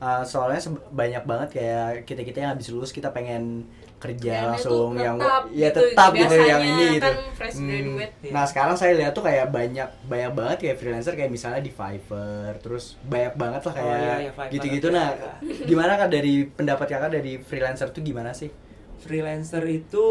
uh, 0.00 0.22
soalnya 0.24 0.60
banyak 0.90 1.22
banget 1.28 1.48
kayak 1.60 2.08
kita 2.08 2.24
kita 2.24 2.38
yang 2.42 2.50
habis 2.56 2.72
lulus 2.72 2.90
kita 2.90 3.12
pengen 3.12 3.68
kerja 4.04 4.20
Pengennya 4.34 4.50
langsung 4.52 4.90
yang 4.98 5.16
tetap 5.16 5.42
ya 5.50 5.66
gitu, 5.66 5.80
tetap 5.80 6.10
gitu 6.12 6.20
yang 6.20 6.60
biasanya 6.60 6.60
ini 6.60 6.86
gitu. 6.90 7.02
kan 7.02 7.14
fresh 7.32 7.54
Hmm. 7.54 7.68
graduate. 7.70 8.12
Nah 8.28 8.44
sekarang 8.44 8.76
saya 8.76 8.92
lihat 8.94 9.12
tuh 9.12 9.24
kayak 9.24 9.46
banyak 9.48 9.88
banyak 10.04 10.32
banget 10.32 10.56
kayak 10.60 10.76
freelancer 10.76 11.14
kayak 11.14 11.30
misalnya 11.30 11.58
di 11.58 11.70
Fiverr, 11.70 12.52
terus 12.58 12.84
banyak 13.02 13.34
banget 13.34 13.60
lah 13.62 13.72
Oh, 13.72 13.74
kayak 13.74 13.96
iya, 13.96 14.14
iya, 14.20 14.30
Fiverr. 14.30 14.52
gitu-gitu. 14.52 14.86
Iya, 14.86 14.94
Nah 14.94 15.08
iya. 15.10 15.32
gimana 15.70 15.92
kak 15.96 16.10
dari 16.10 16.34
pendapat 16.46 16.86
kakak 16.86 17.10
dari 17.12 17.32
freelancer 17.38 17.88
tuh 17.88 18.02
gimana 18.02 18.30
sih? 18.30 18.52
freelancer 18.96 19.60
itu 19.66 20.06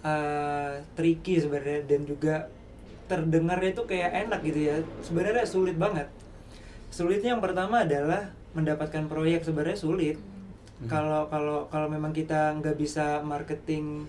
uh, 0.00 0.72
tricky 0.94 1.36
sebenarnya 1.36 1.84
dan 1.84 2.04
juga 2.04 2.48
terdengarnya 3.04 3.70
itu 3.70 3.84
kayak 3.84 4.10
enak 4.24 4.40
gitu 4.42 4.60
ya 4.62 4.76
sebenarnya 5.00 5.44
sulit 5.44 5.76
banget 5.76 6.08
sulitnya 6.88 7.36
yang 7.36 7.42
pertama 7.42 7.84
adalah 7.84 8.32
mendapatkan 8.52 9.04
proyek 9.04 9.44
sebenarnya 9.44 9.76
sulit 9.76 10.16
Hmm. 10.74 10.86
kalau 10.86 11.22
kalau 11.26 11.58
kalau 11.68 11.86
memang 11.86 12.10
kita 12.10 12.50
nggak 12.54 12.74
bisa 12.74 13.20
marketing 13.20 14.04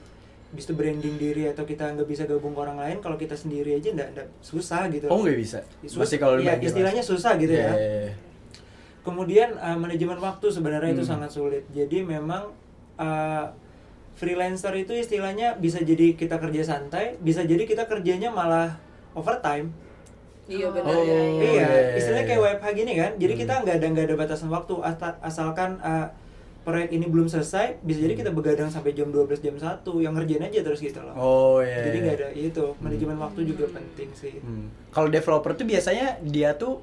bisa 0.49 0.71
branding 0.71 1.15
diri 1.15 1.45
atau 1.45 1.61
kita 1.61 1.91
nggak 1.91 2.05
bisa 2.05 2.23
gabung 2.23 2.51
ke 2.51 2.59
orang 2.59 2.75
lain 2.75 2.97
kalau 2.97 3.15
kita 3.15 3.33
sendiri 3.33 3.75
aja 3.75 3.91
nggak 3.91 4.09
nggak 4.11 4.27
susah 4.39 4.87
gitu 4.87 5.05
Oh 5.05 5.19
nggak 5.19 5.35
bisa. 5.35 5.59
Sus- 5.81 5.99
Masih 5.99 6.17
kalau 6.17 6.35
ya, 6.37 6.55
istilahnya 6.57 7.01
susah 7.01 7.35
gitu 7.35 7.51
Iya, 7.51 7.61
ya 7.61 7.71
iya, 7.71 7.91
iya. 8.01 8.13
Kemudian 9.01 9.53
uh, 9.55 9.75
manajemen 9.75 10.17
waktu 10.17 10.47
sebenarnya 10.49 10.89
itu 10.91 11.03
Hmm. 11.03 11.11
sangat 11.15 11.29
sulit. 11.29 11.61
Jadi 11.69 12.01
memang 12.01 12.49
uh, 12.95 13.45
freelancer 14.13 14.73
itu 14.73 14.91
istilahnya 14.91 15.53
bisa 15.55 15.77
jadi 15.79 16.15
kita 16.15 16.39
kerja 16.39 16.63
santai, 16.63 17.19
bisa 17.19 17.43
jadi 17.43 17.61
kita 17.61 17.85
kerjanya 17.85 18.31
malah 18.31 18.73
overtime. 19.13 19.69
Iya 20.45 20.69
benar 20.71 20.89
Oh, 20.89 21.01
ya. 21.03 21.13
ya. 21.13 21.21
iya, 21.35 21.49
iya, 21.67 21.67
istilahnya 21.93 22.25
kayak 22.27 22.41
WFH 22.41 22.67
gini 22.73 22.93
kan. 22.95 23.11
Jadi 23.15 23.33
Hmm. 23.35 23.41
kita 23.43 23.53
nggak 23.61 23.75
ada 23.75 23.87
nggak 23.87 24.05
ada 24.05 24.15
batasan 24.15 24.49
waktu 24.49 24.73
Asa- 24.79 25.19
asalkan 25.19 25.77
uh, 25.79 26.07
proyek 26.65 26.89
ini 26.91 27.05
belum 27.05 27.29
selesai, 27.29 27.77
bisa 27.79 28.01
jadi 28.01 28.17
kita 28.17 28.33
begadang 28.33 28.67
sampai 28.67 28.91
jam 28.91 29.13
12 29.13 29.37
jam 29.37 29.53
1 29.53 29.85
yang 30.01 30.17
ngerjain 30.17 30.43
aja 30.43 30.59
terus 30.59 30.81
gitu 30.81 30.97
loh. 30.99 31.13
Oh 31.13 31.57
iya. 31.61 31.85
Jadi 31.85 31.97
iya. 31.97 32.03
nggak 32.03 32.15
ada 32.17 32.27
itu 32.33 32.63
manajemen 32.81 33.17
waktu 33.21 33.39
juga 33.45 33.69
penting 33.69 34.09
sih. 34.11 34.41
Hmm. 34.41 34.73
Kalau 34.89 35.07
developer 35.07 35.53
tuh 35.53 35.63
biasanya 35.63 36.17
dia 36.25 36.57
tuh 36.57 36.81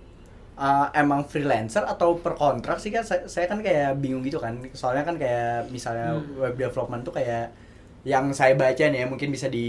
uh, 0.55 0.87
emang 0.95 1.27
freelancer 1.27 1.83
atau 1.83 2.15
per 2.15 2.39
kontrak 2.39 2.79
sih 2.79 2.89
kan 2.89 3.03
saya, 3.03 3.27
saya 3.27 3.51
kan 3.51 3.59
kayak 3.59 3.99
bingung 3.99 4.23
gitu 4.23 4.39
kan 4.39 4.57
soalnya 4.73 5.03
kan 5.03 5.19
kayak 5.19 5.67
misalnya 5.69 6.15
Hmm. 6.15 6.39
web 6.39 6.55
development 6.55 7.03
tuh 7.03 7.12
kayak 7.12 7.51
yang 8.03 8.35
saya 8.35 8.59
baca 8.59 8.83
nih 8.83 9.03
ya 9.03 9.07
mungkin 9.07 9.31
bisa 9.31 9.47
di 9.47 9.67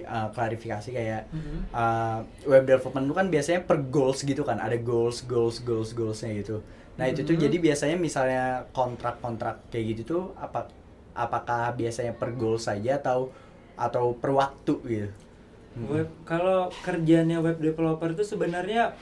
uh, 0.00 0.32
klarifikasi 0.32 0.88
kayak 0.90 1.28
Mhm. 1.28 1.76
uh, 1.76 2.18
web 2.48 2.64
development 2.64 3.04
tuh 3.04 3.16
kan 3.16 3.26
biasanya 3.28 3.60
per 3.62 3.84
goals 3.84 4.24
gitu 4.24 4.42
kan 4.42 4.56
ada 4.56 4.80
goals 4.80 5.20
goals 5.24 5.60
goals 5.60 5.92
goalsnya 5.92 6.40
gitu 6.40 6.64
nah 6.94 7.06
itu 7.06 7.22
tuh 7.22 7.34
Mhm. 7.34 7.42
jadi 7.42 7.56
biasanya 7.60 7.96
misalnya 7.96 8.44
kontrak-kontrak 8.70 9.66
kayak 9.68 9.84
gitu 9.92 10.02
tuh 10.04 10.24
apa 10.36 10.70
apakah 11.12 11.74
biasanya 11.74 12.12
per 12.12 12.32
goal 12.32 12.54
saja 12.54 12.98
atau 12.98 13.30
atau 13.74 14.14
per 14.14 14.30
waktu 14.30 14.74
gitu 14.84 15.10
Hmm. 15.74 15.90
Web 15.90 16.08
kalau 16.22 16.70
kerjanya 16.80 17.42
web 17.42 17.58
developer 17.58 18.06
itu 18.08 18.22
sebenarnya 18.24 18.94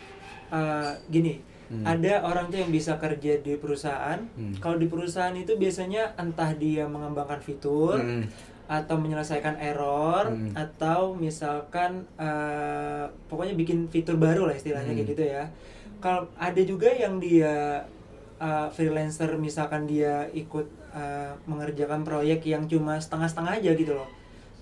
uh, 0.49 0.97
gini, 1.07 1.37
Hmm. 1.69 1.85
ada 1.85 2.21
orang 2.23 2.49
tuh 2.49 2.61
yang 2.61 2.69
bisa 2.69 2.97
kerja 2.97 3.37
di 3.39 3.57
perusahaan. 3.57 4.17
Hmm. 4.33 4.57
Kalau 4.57 4.77
di 4.77 4.89
perusahaan 4.89 5.33
itu 5.33 5.53
biasanya 5.55 6.17
entah 6.17 6.49
dia 6.53 6.85
mengembangkan 6.85 7.41
fitur 7.41 7.97
Hmm. 7.97 8.25
atau 8.65 8.97
menyelesaikan 8.97 9.57
error 9.59 10.33
Hmm. 10.33 10.53
atau 10.53 11.13
misalkan 11.13 12.09
uh, 12.17 13.05
pokoknya 13.29 13.53
bikin 13.53 13.89
fitur 13.89 14.17
baru 14.17 14.49
lah 14.49 14.57
istilahnya 14.57 14.93
Hmm. 14.93 14.99
kayak 14.99 15.11
gitu 15.13 15.25
ya. 15.29 15.45
Kalau 16.03 16.27
ada 16.35 16.63
juga 16.67 16.91
yang 16.91 17.23
dia 17.23 17.87
uh, 18.43 18.67
freelancer 18.75 19.31
misalkan 19.39 19.87
dia 19.87 20.27
ikut 20.35 20.67
uh, 20.91 21.39
mengerjakan 21.47 22.03
proyek 22.03 22.43
yang 22.43 22.67
cuma 22.67 22.99
setengah-setengah 22.99 23.63
aja 23.63 23.71
gitu 23.79 23.95
loh. 23.95 24.11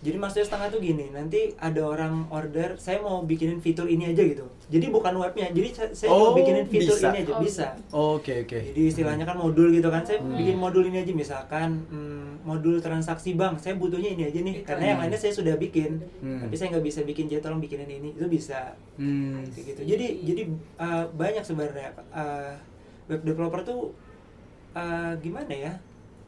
Jadi 0.00 0.16
maksudnya 0.16 0.48
setengah 0.48 0.68
tuh 0.72 0.80
gini, 0.80 1.12
nanti 1.12 1.52
ada 1.60 1.84
orang 1.84 2.24
order, 2.32 2.80
saya 2.80 3.04
mau 3.04 3.20
bikinin 3.20 3.60
fitur 3.60 3.84
ini 3.84 4.08
aja 4.08 4.24
gitu. 4.24 4.48
Jadi 4.72 4.88
bukan 4.88 5.12
webnya, 5.12 5.52
jadi 5.52 5.92
saya, 5.92 6.08
Oh, 6.08 6.32
mau 6.32 6.40
bikinin 6.40 6.64
fitur 6.64 6.96
bisa. 6.96 7.12
ini 7.12 7.18
aja, 7.20 7.32
Oh. 7.36 7.40
bisa. 7.44 7.66
Oke 7.92 8.48
oke. 8.48 8.58
Jadi 8.72 8.80
istilahnya 8.80 9.28
kan 9.28 9.36
modul 9.36 9.68
gitu 9.68 9.92
kan, 9.92 10.00
saya 10.00 10.24
Hmm. 10.24 10.40
bikin 10.40 10.56
modul 10.56 10.88
ini 10.88 11.04
aja 11.04 11.12
misalkan 11.12 11.84
hmm, 11.92 12.48
modul 12.48 12.80
transaksi 12.80 13.36
bank, 13.36 13.60
saya 13.60 13.76
butuhnya 13.76 14.16
ini 14.16 14.32
aja 14.32 14.40
nih, 14.40 14.54
Itu 14.56 14.64
karena 14.64 14.84
yang 14.88 14.98
lainnya 15.04 15.20
saya 15.20 15.36
sudah 15.36 15.60
bikin, 15.60 16.00
Hmm. 16.24 16.40
tapi 16.40 16.54
saya 16.56 16.72
nggak 16.72 16.86
bisa 16.86 17.00
bikin, 17.04 17.28
jadi 17.28 17.44
tolong 17.44 17.60
bikinin 17.60 17.90
ini, 17.90 18.16
itu 18.16 18.24
bisa 18.24 18.72
Hmm. 18.96 19.44
kayak 19.52 19.76
gitu. 19.76 19.82
Jadi 19.84 20.06
jadi 20.24 20.42
uh, 20.80 21.04
banyak 21.12 21.44
sebenarnya 21.44 21.92
uh, 22.08 22.56
web 23.04 23.20
developer 23.20 23.60
tuh 23.60 23.92
uh, 24.72 25.12
gimana 25.20 25.52
ya? 25.52 25.72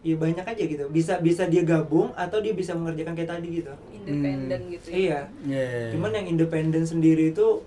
Ya 0.02 0.14
banyak 0.14 0.42
aja 0.42 0.62
gitu. 0.62 0.85
Bisa 0.90 1.23
bisa 1.23 1.47
dia 1.47 1.62
gabung 1.62 2.11
atau 2.14 2.42
dia 2.42 2.50
bisa 2.52 2.75
mengerjakan 2.75 3.14
kayak 3.14 3.30
tadi 3.32 3.62
gitu. 3.62 3.71
Independen 3.94 4.61
Hmm. 4.61 4.73
gitu 4.75 4.87
ya. 4.90 4.99
Iya. 4.99 5.21
Yeah. 5.47 5.90
Cuman 5.94 6.11
yang 6.12 6.26
independen 6.28 6.82
sendiri 6.82 7.30
itu 7.30 7.62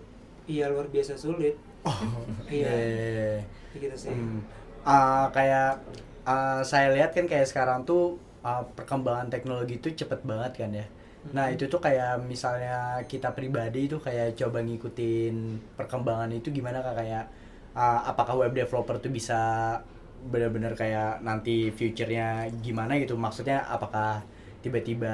iya 0.45 0.67
luar 0.67 0.87
biasa 0.87 1.15
sulit. 1.15 1.55
Oh, 1.81 1.95
Iya. 2.51 2.67
yeah. 2.67 3.35
Kayak 3.71 3.81
gitu 3.81 3.95
sih. 3.97 4.11
Hmm. 4.11 4.43
Ah, 4.83 5.31
kayak 5.31 5.79
ah, 6.23 6.59
saya 6.61 6.91
lihat 6.91 7.11
kan 7.11 7.23
kayak 7.25 7.47
sekarang 7.47 7.83
tuh 7.83 8.19
ah, 8.41 8.67
perkembangan 8.67 9.31
teknologi 9.31 9.79
itu 9.79 9.95
cepet 9.95 10.19
banget 10.21 10.51
kan 10.59 10.71
ya. 10.71 10.85
Nah 11.31 11.47
Mhm. 11.47 11.55
itu 11.55 11.65
tuh 11.65 11.79
kayak 11.79 12.19
misalnya 12.21 12.99
kita 13.07 13.31
pribadi 13.31 13.87
itu 13.87 13.97
kayak 13.97 14.35
coba 14.35 14.59
ngikutin 14.59 15.35
perkembangan 15.73 16.29
itu 16.29 16.51
gimana 16.51 16.83
kak 16.83 16.99
kayak 16.99 17.25
ah, 17.73 18.05
apakah 18.05 18.35
web 18.37 18.51
developer 18.51 18.99
tuh 18.99 19.09
bisa 19.09 19.39
benar-benar 20.32 20.74
kayak 20.74 21.22
nanti 21.22 21.70
future-nya 21.72 22.50
gimana 22.65 22.98
gitu. 23.01 23.15
Maksudnya 23.17 23.63
apakah 23.70 24.25
tiba-tiba 24.65 25.13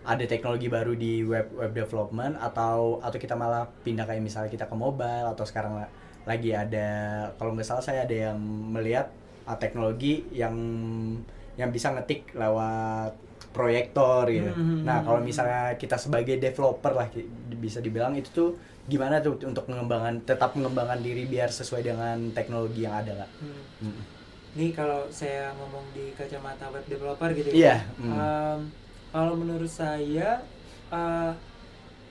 ada 0.00 0.24
teknologi 0.24 0.68
baru 0.72 0.96
di 0.96 1.20
web 1.24 1.52
web 1.52 1.72
development 1.76 2.40
atau 2.40 3.00
atau 3.04 3.18
kita 3.20 3.36
malah 3.36 3.68
pindah 3.84 4.08
kayak 4.08 4.24
misalnya 4.24 4.48
kita 4.48 4.64
ke 4.64 4.76
mobile 4.76 5.28
atau 5.28 5.44
sekarang 5.44 5.76
la- 5.76 5.92
lagi 6.24 6.56
ada 6.56 6.88
kalau 7.36 7.52
nggak 7.52 7.68
salah 7.68 7.84
saya 7.84 8.08
ada 8.08 8.32
yang 8.32 8.38
melihat 8.72 9.12
ah, 9.44 9.56
teknologi 9.60 10.24
yang 10.32 10.56
yang 11.60 11.68
bisa 11.68 11.92
ngetik 11.92 12.32
lewat 12.32 13.12
proyektor 13.50 14.30
gitu. 14.30 14.50
Hmm. 14.54 14.86
Nah 14.86 15.02
kalau 15.02 15.20
misalnya 15.20 15.74
kita 15.74 15.98
sebagai 15.98 16.38
developer 16.38 16.94
lah 16.94 17.10
bisa 17.58 17.82
dibilang 17.82 18.14
itu 18.14 18.30
tuh 18.30 18.50
gimana 18.86 19.22
tuh 19.22 19.38
untuk 19.46 19.66
mengembangkan 19.70 20.22
tetap 20.26 20.54
mengembangkan 20.58 20.98
diri 21.02 21.26
biar 21.26 21.50
sesuai 21.50 21.82
dengan 21.82 22.16
teknologi 22.34 22.86
yang 22.86 22.94
ada 23.02 23.26
kak. 23.26 23.30
Hmm. 23.42 23.62
Hmm. 23.86 24.02
Ini 24.50 24.74
kalau 24.74 25.06
saya 25.14 25.54
ngomong 25.54 25.94
di 25.94 26.10
kacamata 26.18 26.66
web 26.74 26.82
developer 26.90 27.30
gitu 27.38 27.54
Iya, 27.54 27.86
ya. 27.86 28.02
hmm. 28.02 28.14
Em, 28.18 28.60
kalau 29.14 29.38
menurut 29.38 29.70
saya 29.70 30.42
uh, 30.90 31.30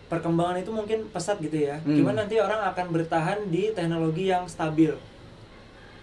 perkembangan 0.08 0.64
itu 0.64 0.72
mungkin 0.72 1.12
pesat 1.12 1.36
gitu 1.44 1.68
ya. 1.68 1.84
Hmm. 1.84 2.00
Cuman 2.00 2.16
nanti 2.16 2.40
orang 2.40 2.64
akan 2.72 2.96
bertahan 2.96 3.40
di 3.52 3.76
teknologi 3.76 4.32
yang 4.32 4.48
stabil. 4.48 4.96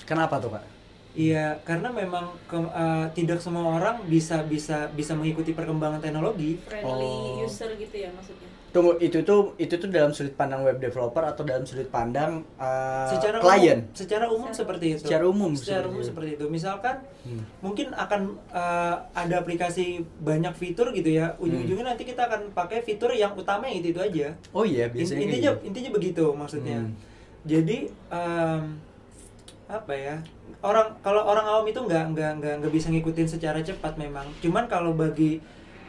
Kenapa 0.04 0.36
tuh 0.36 0.52
kak? 0.54 0.75
Iya, 1.16 1.56
karena 1.64 1.88
memang 1.88 2.36
ke- 2.44 2.60
eh, 2.68 3.06
tidak 3.16 3.40
semua 3.40 3.80
orang 3.80 4.04
bisa 4.04 4.44
bisa 4.44 4.92
bisa 4.92 5.16
mengikuti 5.16 5.50
perkembangan 5.50 5.98
teknologi. 5.98 6.60
friendly 6.60 7.08
Oh. 7.08 7.40
user 7.42 7.72
gitu 7.74 7.96
ya 7.96 8.12
maksudnya 8.12 8.44
Tunggu 8.66 9.00
itu 9.00 9.24
tuh 9.24 9.56
itu 9.56 9.72
tuh 9.72 9.88
dalam 9.88 10.12
sudut 10.12 10.36
pandang 10.36 10.60
web 10.60 10.76
developer 10.76 11.24
atau 11.24 11.40
dalam 11.40 11.64
sudut 11.64 11.88
pandang 11.88 12.44
uh, 12.60 13.08
secara 13.08 13.40
klien? 13.40 13.80
umum, 13.80 13.96
secara 13.96 14.24
umum 14.28 14.50
seperti 14.52 14.86
itu. 14.92 15.00
Secara 15.00 15.24
umum 15.24 15.50
secara 15.56 15.64
seperti 15.80 15.88
umum 15.88 15.96
itu. 15.96 16.08
seperti 16.12 16.30
itu. 16.36 16.44
Misalkan 16.52 16.96
Hmm. 17.24 17.40
mungkin 17.58 17.96
akan 17.96 18.20
eh, 18.52 18.94
ada 19.16 19.34
aplikasi 19.40 20.04
banyak 20.20 20.52
fitur 20.52 20.92
gitu 20.92 21.08
ya. 21.08 21.32
Hmm. 21.32 21.48
Ujung-ujungnya 21.48 21.96
nanti 21.96 22.04
kita 22.04 22.28
akan 22.28 22.52
pakai 22.52 22.84
fitur 22.84 23.08
yang 23.10 23.32
utama 23.32 23.64
itu 23.64 23.96
itu 23.96 24.00
aja. 24.02 24.36
Oh 24.52 24.62
iya 24.62 24.92
biasanya. 24.92 25.24
intinya 25.24 25.50
gitu. 25.56 25.64
intinya 25.64 25.90
begitu 25.96 26.24
maksudnya. 26.36 26.84
Hmm. 26.84 26.92
Jadi 27.42 27.78
em, 28.12 28.62
apa 29.66 29.92
ya? 29.94 30.16
Orang 30.62 30.98
kalau 31.02 31.26
orang 31.26 31.46
awam 31.46 31.66
itu 31.66 31.82
nggak 31.82 32.14
nggak 32.14 32.54
nggak 32.62 32.72
bisa 32.72 32.90
ngikutin 32.90 33.28
secara 33.28 33.58
cepat 33.62 33.98
memang. 33.98 34.26
Cuman 34.38 34.70
kalau 34.70 34.94
bagi 34.94 35.42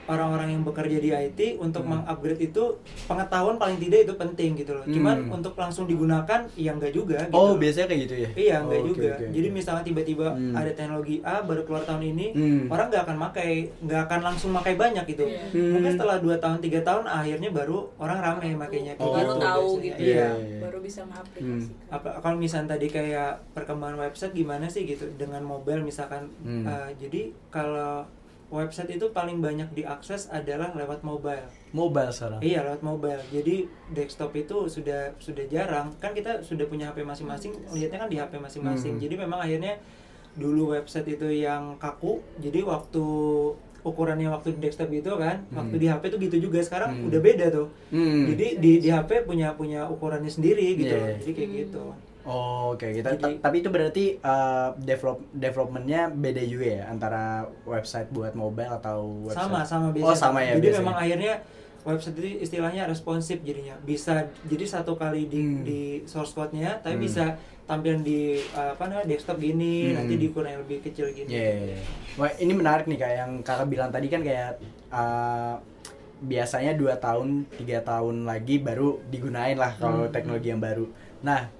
orang-orang 0.07 0.49
yang 0.49 0.63
bekerja 0.63 0.97
di 0.97 1.09
IT 1.11 1.39
untuk 1.57 1.83
Hmm. 1.83 1.99
mengupgrade 1.99 2.41
itu 2.41 2.63
pengetahuan 3.05 3.55
paling 3.55 3.77
tidak 3.77 3.99
itu 4.03 4.13
penting 4.15 4.51
gitu 4.55 4.71
loh. 4.73 4.83
Cuman 4.83 5.15
Hmm. 5.23 5.35
untuk 5.35 5.53
langsung 5.53 5.83
digunakan 5.83 6.47
ya 6.55 6.71
enggak 6.71 6.91
juga 6.91 7.19
gitu. 7.23 7.35
Oh 7.35 7.53
biasanya 7.53 7.87
kayak 7.87 8.01
gitu 8.03 8.15
ya? 8.17 8.29
Iya, 8.33 8.55
enggak 8.61 8.79
Oh, 8.79 8.83
oke, 8.83 8.89
juga. 8.93 9.09
oke. 9.13 9.25
Jadi 9.29 9.47
misalnya 9.49 9.83
tiba-tiba 9.83 10.27
Hmm. 10.29 10.53
ada 10.53 10.71
teknologi 10.71 11.15
A 11.21 11.35
baru 11.41 11.61
keluar 11.61 11.83
tahun 11.83 12.03
ini, 12.07 12.27
Hmm. 12.31 12.63
orang 12.67 12.87
nggak 12.87 13.03
akan 13.03 13.17
pakai, 13.21 13.51
nggak 13.79 14.01
akan 14.07 14.19
langsung 14.23 14.51
pakai 14.53 14.73
banyak 14.75 15.05
gitu. 15.05 15.25
Iya. 15.25 15.43
Hmm. 15.51 15.71
Mungkin 15.75 15.91
setelah 15.93 16.17
2 16.17 16.35
tahun, 16.37 16.57
tiga 16.59 16.79
tahun 16.81 17.05
akhirnya 17.05 17.49
baru 17.49 17.77
orang 17.97 18.19
ramai 18.19 18.51
makainya 18.53 18.93
Oh, 18.97 19.11
baru 19.11 19.35
tahu 19.35 19.67
biasanya. 19.77 19.83
gitu 19.83 19.99
Iya. 20.01 20.15
ya 20.15 20.29
baru 20.59 20.77
bisa 20.79 21.01
mengaplikasikan 21.03 21.75
Apa 21.87 22.19
kalau 22.19 22.37
misalnya 22.37 22.67
tadi 22.69 22.87
kayak 22.87 23.31
perkembangan 23.53 23.97
website 24.01 24.31
gimana 24.31 24.67
sih 24.67 24.83
gitu 24.83 25.07
dengan 25.15 25.39
mobile 25.41 25.79
misalkan 25.81 26.27
Hmm. 26.39 26.63
eh, 26.63 26.89
jadi 26.97 27.21
kalau 27.47 28.03
website 28.47 28.95
itu 28.95 29.11
paling 29.11 29.37
banyak 29.37 29.67
diakses 29.73 30.31
adalah 30.31 30.71
lewat 30.71 31.03
mobile. 31.03 31.47
Mobile 31.71 32.11
sekarang. 32.11 32.39
Iya 32.39 32.63
lewat 32.63 32.81
mobile. 32.81 33.21
Jadi 33.27 33.67
desktop 33.91 34.31
itu 34.33 34.67
sudah 34.67 35.11
sudah 35.19 35.45
jarang. 35.45 35.91
Kan 35.99 36.15
kita 36.15 36.39
sudah 36.41 36.63
punya 36.65 36.89
HP 36.89 37.03
masing-masing. 37.03 37.51
Lihatnya 37.69 37.99
kan 37.99 38.09
di 38.09 38.17
HP 38.17 38.39
masing-masing. 38.39 38.93
Hmm. 38.95 39.03
Jadi 39.03 39.15
memang 39.15 39.39
akhirnya 39.39 39.75
dulu 40.33 40.71
website 40.71 41.07
itu 41.09 41.27
yang 41.27 41.75
kaku. 41.75 42.23
Jadi 42.39 42.63
waktu 42.63 43.03
ukurannya 43.83 44.27
waktu 44.27 44.55
di 44.55 44.67
desktop 44.67 44.91
gitu 44.91 45.15
kan, 45.15 45.47
Hmm. 45.47 45.63
waktu 45.63 45.75
di 45.79 45.87
HP 45.87 46.03
tuh 46.07 46.19
gitu 46.19 46.37
juga. 46.41 46.59
Sekarang 46.59 46.91
Hmm. 46.95 47.07
udah 47.07 47.19
beda 47.19 47.45
tuh. 47.51 47.67
Hmm. 47.91 48.31
Jadi 48.31 48.59
di 48.59 48.71
di 48.79 48.89
HP 48.89 49.23
punya 49.23 49.55
punya 49.55 49.87
ukurannya 49.87 50.27
sendiri 50.27 50.75
gitu. 50.75 50.91
Iya, 50.91 50.99
loh. 50.99 51.07
iya. 51.07 51.17
Jadi 51.19 51.31
kayak 51.35 51.49
Hmm. 51.51 51.59
gitu. 51.63 51.83
Oh, 52.27 52.75
oke 52.75 52.83
kita 52.91 53.15
Jadi- 53.15 53.39
tapi 53.39 53.55
itu 53.57 53.69
berarti 53.69 54.05
uh, 54.19 54.75
develop 54.77 55.23
developmentnya 55.31 56.11
beda 56.11 56.43
juga 56.43 56.67
ya 56.67 56.83
antara 56.85 57.23
website 57.63 58.11
buat 58.11 58.35
mobile 58.35 58.67
atau 58.69 58.99
website 59.23 59.47
Sama 59.47 59.59
sama 59.63 59.87
biasanya. 59.89 60.11
Oh 60.11 60.15
sama 60.17 60.39
ya 60.41 60.53
Jadi 60.53 60.61
biasanya. 60.61 60.83
memang 60.83 60.97
akhirnya 60.97 61.33
website 61.81 62.15
itu 62.15 62.27
istilahnya 62.41 62.83
responsif 62.83 63.39
jadinya. 63.41 63.79
Bisa 63.81 64.13
jadi 64.43 64.65
satu 64.67 64.93
kali 64.93 65.25
di 65.25 65.39
Hmm. 65.39 65.63
di 65.63 65.79
source 66.03 66.35
code-nya 66.35 66.77
tapi 66.77 66.95
Hmm. 66.95 67.05
bisa 67.05 67.25
tampil 67.63 67.99
di 67.99 68.19
uh, 68.51 68.71
apa 68.73 68.83
namanya 68.85 69.07
desktop 69.07 69.37
gini, 69.37 69.91
Hmm. 69.91 69.95
nanti 69.97 70.13
di 70.15 70.25
ukuran 70.27 70.49
yang 70.49 70.61
lebih 70.63 70.83
kecil 70.83 71.07
gini. 71.09 71.31
Iya. 71.31 71.79
Wah 72.15 72.31
ini 72.35 72.51
menarik 72.51 72.85
nih 72.85 72.95
kayak 72.97 73.17
yang 73.17 73.31
kakak 73.39 73.67
bilang 73.67 73.87
tadi 73.87 74.07
kan 74.07 74.19
kayak 74.19 74.59
uh, 74.89 75.55
biasanya 76.19 76.73
dua 76.73 76.97
tahun 76.97 77.45
tiga 77.53 77.79
tahun 77.81 78.25
lagi 78.25 78.57
baru 78.57 78.99
digunain 79.05 79.55
lah 79.55 79.75
kalau 79.75 80.07
Hmm. 80.07 80.11
teknologi 80.11 80.49
yang 80.49 80.59
baru. 80.59 80.87
Nah 81.21 81.55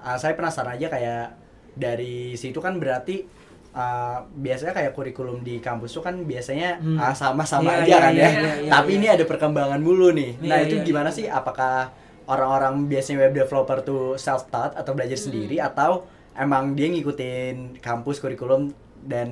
uh, 0.00 0.16
saya 0.16 0.32
penasaran 0.32 0.74
aja 0.74 0.86
kayak 0.86 1.24
dari 1.72 2.34
situ 2.34 2.58
kan 2.58 2.76
berarti 2.76 3.24
uh, 3.70 4.18
biasanya 4.32 4.72
kayak 4.72 4.92
kurikulum 4.92 5.40
di 5.40 5.58
kampus 5.58 5.92
tuh 5.92 6.02
kan 6.02 6.24
biasanya 6.24 6.76
Hmm. 6.76 6.96
uh, 6.96 7.12
sama-sama 7.12 7.70
Iya, 7.70 7.78
aja 7.78 7.86
iya, 7.86 7.98
kan 7.98 8.12
iya, 8.12 8.20
ya. 8.20 8.30
iya, 8.30 8.52
iya, 8.58 8.70
Tapi 8.70 8.90
iya. 8.90 8.98
ini 8.98 9.06
ada 9.08 9.24
perkembangan 9.24 9.78
mulu 9.78 10.10
nih. 10.10 10.36
Nah 10.40 10.58
Iya, 10.58 10.66
itu 10.66 10.74
iya, 10.76 10.84
gimana 10.84 11.08
iya. 11.08 11.16
sih? 11.16 11.26
Apakah 11.26 11.94
orang-orang 12.26 12.86
biasanya 12.86 13.24
web 13.24 13.34
developer 13.36 13.78
tuh 13.80 14.04
self 14.16 14.46
taught 14.48 14.74
atau 14.74 14.92
belajar 14.92 15.14
Hmm. 15.14 15.26
sendiri 15.26 15.56
atau 15.58 16.04
emang 16.32 16.74
dia 16.74 16.88
ngikutin 16.88 17.78
kampus 17.78 18.18
kurikulum 18.18 18.70
dan 19.02 19.28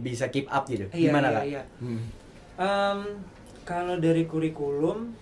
bisa 0.00 0.28
keep 0.28 0.46
up 0.48 0.64
gitu? 0.64 0.86
Iya, 0.90 1.08
Gimana 1.08 1.26
iya, 1.26 1.34
kak? 1.34 1.44
iya. 1.46 1.62
Hmm. 1.78 2.00
Em, 2.56 2.98
kalau 3.62 3.96
dari 3.96 4.24
kurikulum 4.24 5.12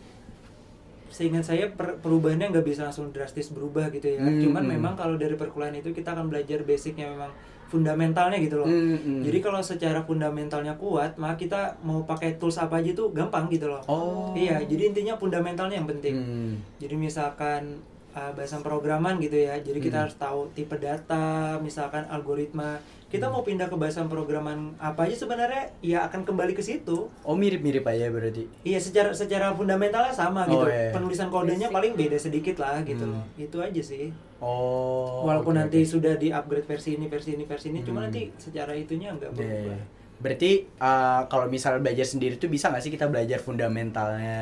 seingat 1.09 1.45
saya 1.45 1.69
per- 1.73 1.99
perubahannya 1.99 2.53
nggak 2.53 2.67
bisa 2.67 2.89
langsung 2.89 3.11
drastis 3.11 3.51
berubah 3.51 3.89
gitu 3.91 4.17
ya. 4.17 4.21
Hmm, 4.21 4.41
Cuman 4.41 4.65
hmm. 4.65 4.73
memang 4.77 4.95
kalau 4.95 5.17
dari 5.17 5.35
perkuliahan 5.35 5.77
itu 5.77 5.91
kita 5.93 6.13
akan 6.13 6.29
belajar 6.29 6.63
basicnya 6.63 7.09
memang 7.09 7.33
fundamentalnya 7.69 8.41
gitu 8.41 8.65
loh. 8.65 8.69
Hmm, 8.69 8.97
hmm. 8.97 9.21
Jadi 9.29 9.39
kalau 9.45 9.61
secara 9.61 10.01
fundamentalnya 10.01 10.73
kuat, 10.81 11.21
maka 11.21 11.37
kita 11.37 11.61
mau 11.85 12.01
pakai 12.03 12.41
tools 12.41 12.57
apa 12.57 12.81
aja 12.81 12.97
tuh 12.97 13.13
gampang 13.13 13.45
gitu 13.53 13.69
loh. 13.69 13.85
Oh. 13.85 14.33
Iya, 14.33 14.65
jadi 14.65 14.89
intinya 14.89 15.21
fundamentalnya 15.21 15.77
yang 15.77 15.89
penting. 15.89 16.15
Hmm. 16.17 16.53
Jadi 16.81 16.95
misalkan 16.97 17.85
uh, 18.17 18.33
bahasa 18.33 18.57
programan 18.65 19.21
gitu 19.21 19.37
ya. 19.37 19.61
Jadi 19.61 19.85
kita 19.85 20.01
Hmm. 20.01 20.05
harus 20.09 20.17
tahu 20.17 20.41
tipe 20.57 20.77
data, 20.81 21.61
misalkan 21.61 22.09
algoritma. 22.09 22.81
Kita 23.09 23.33
mau 23.33 23.41
pindah 23.41 23.73
ke 23.73 23.77
bahasa 23.81 24.05
programan 24.05 24.77
apa 24.77 25.09
aja 25.09 25.17
sebenarnya 25.17 25.73
ya 25.81 26.05
akan 26.05 26.29
kembali 26.29 26.53
ke 26.53 26.61
situ. 26.61 27.09
Oh 27.25 27.33
mirip-mirip 27.33 27.81
aja 27.83 28.13
berarti. 28.13 28.45
Iya, 28.63 28.77
secara 28.77 29.17
secara 29.17 29.57
fundamentalnya 29.57 30.13
sama 30.13 30.45
Oh, 30.45 30.61
gitu. 30.61 30.69
iya. 30.69 30.93
Penulisan 30.93 31.33
kodenya 31.33 31.73
Basic. 31.73 31.77
paling 31.81 31.93
beda 31.97 32.19
sedikit 32.21 32.57
lah 32.61 32.85
gitu 32.85 33.09
Hmm. 33.09 33.17
loh. 33.17 33.25
Itu 33.41 33.65
aja 33.65 33.81
sih. 33.81 34.13
Oh. 34.45 35.25
Walaupun 35.25 35.57
oke, 35.57 35.61
nanti 35.65 35.81
oke. 35.81 35.89
sudah 35.89 36.15
di-upgrade 36.15 36.69
versi 36.69 37.01
ini, 37.01 37.09
versi 37.09 37.33
ini, 37.33 37.49
versi 37.49 37.67
ini, 37.73 37.81
cuma 37.81 38.05
Hmm. 38.05 38.13
nanti 38.13 38.29
secara 38.37 38.77
itunya 38.77 39.09
nggak 39.11 39.33
Iya, 39.33 39.39
berubah. 39.41 39.73
iya. 39.73 39.85
Berarti 40.19 40.51
uh, 40.77 41.23
kalau 41.27 41.47
misalnya 41.49 41.81
belajar 41.81 42.05
sendiri 42.05 42.37
tuh 42.37 42.51
bisa 42.51 42.69
nggak 42.69 42.83
sih 42.83 42.93
kita 42.93 43.09
belajar 43.09 43.41
fundamentalnya 43.41 44.39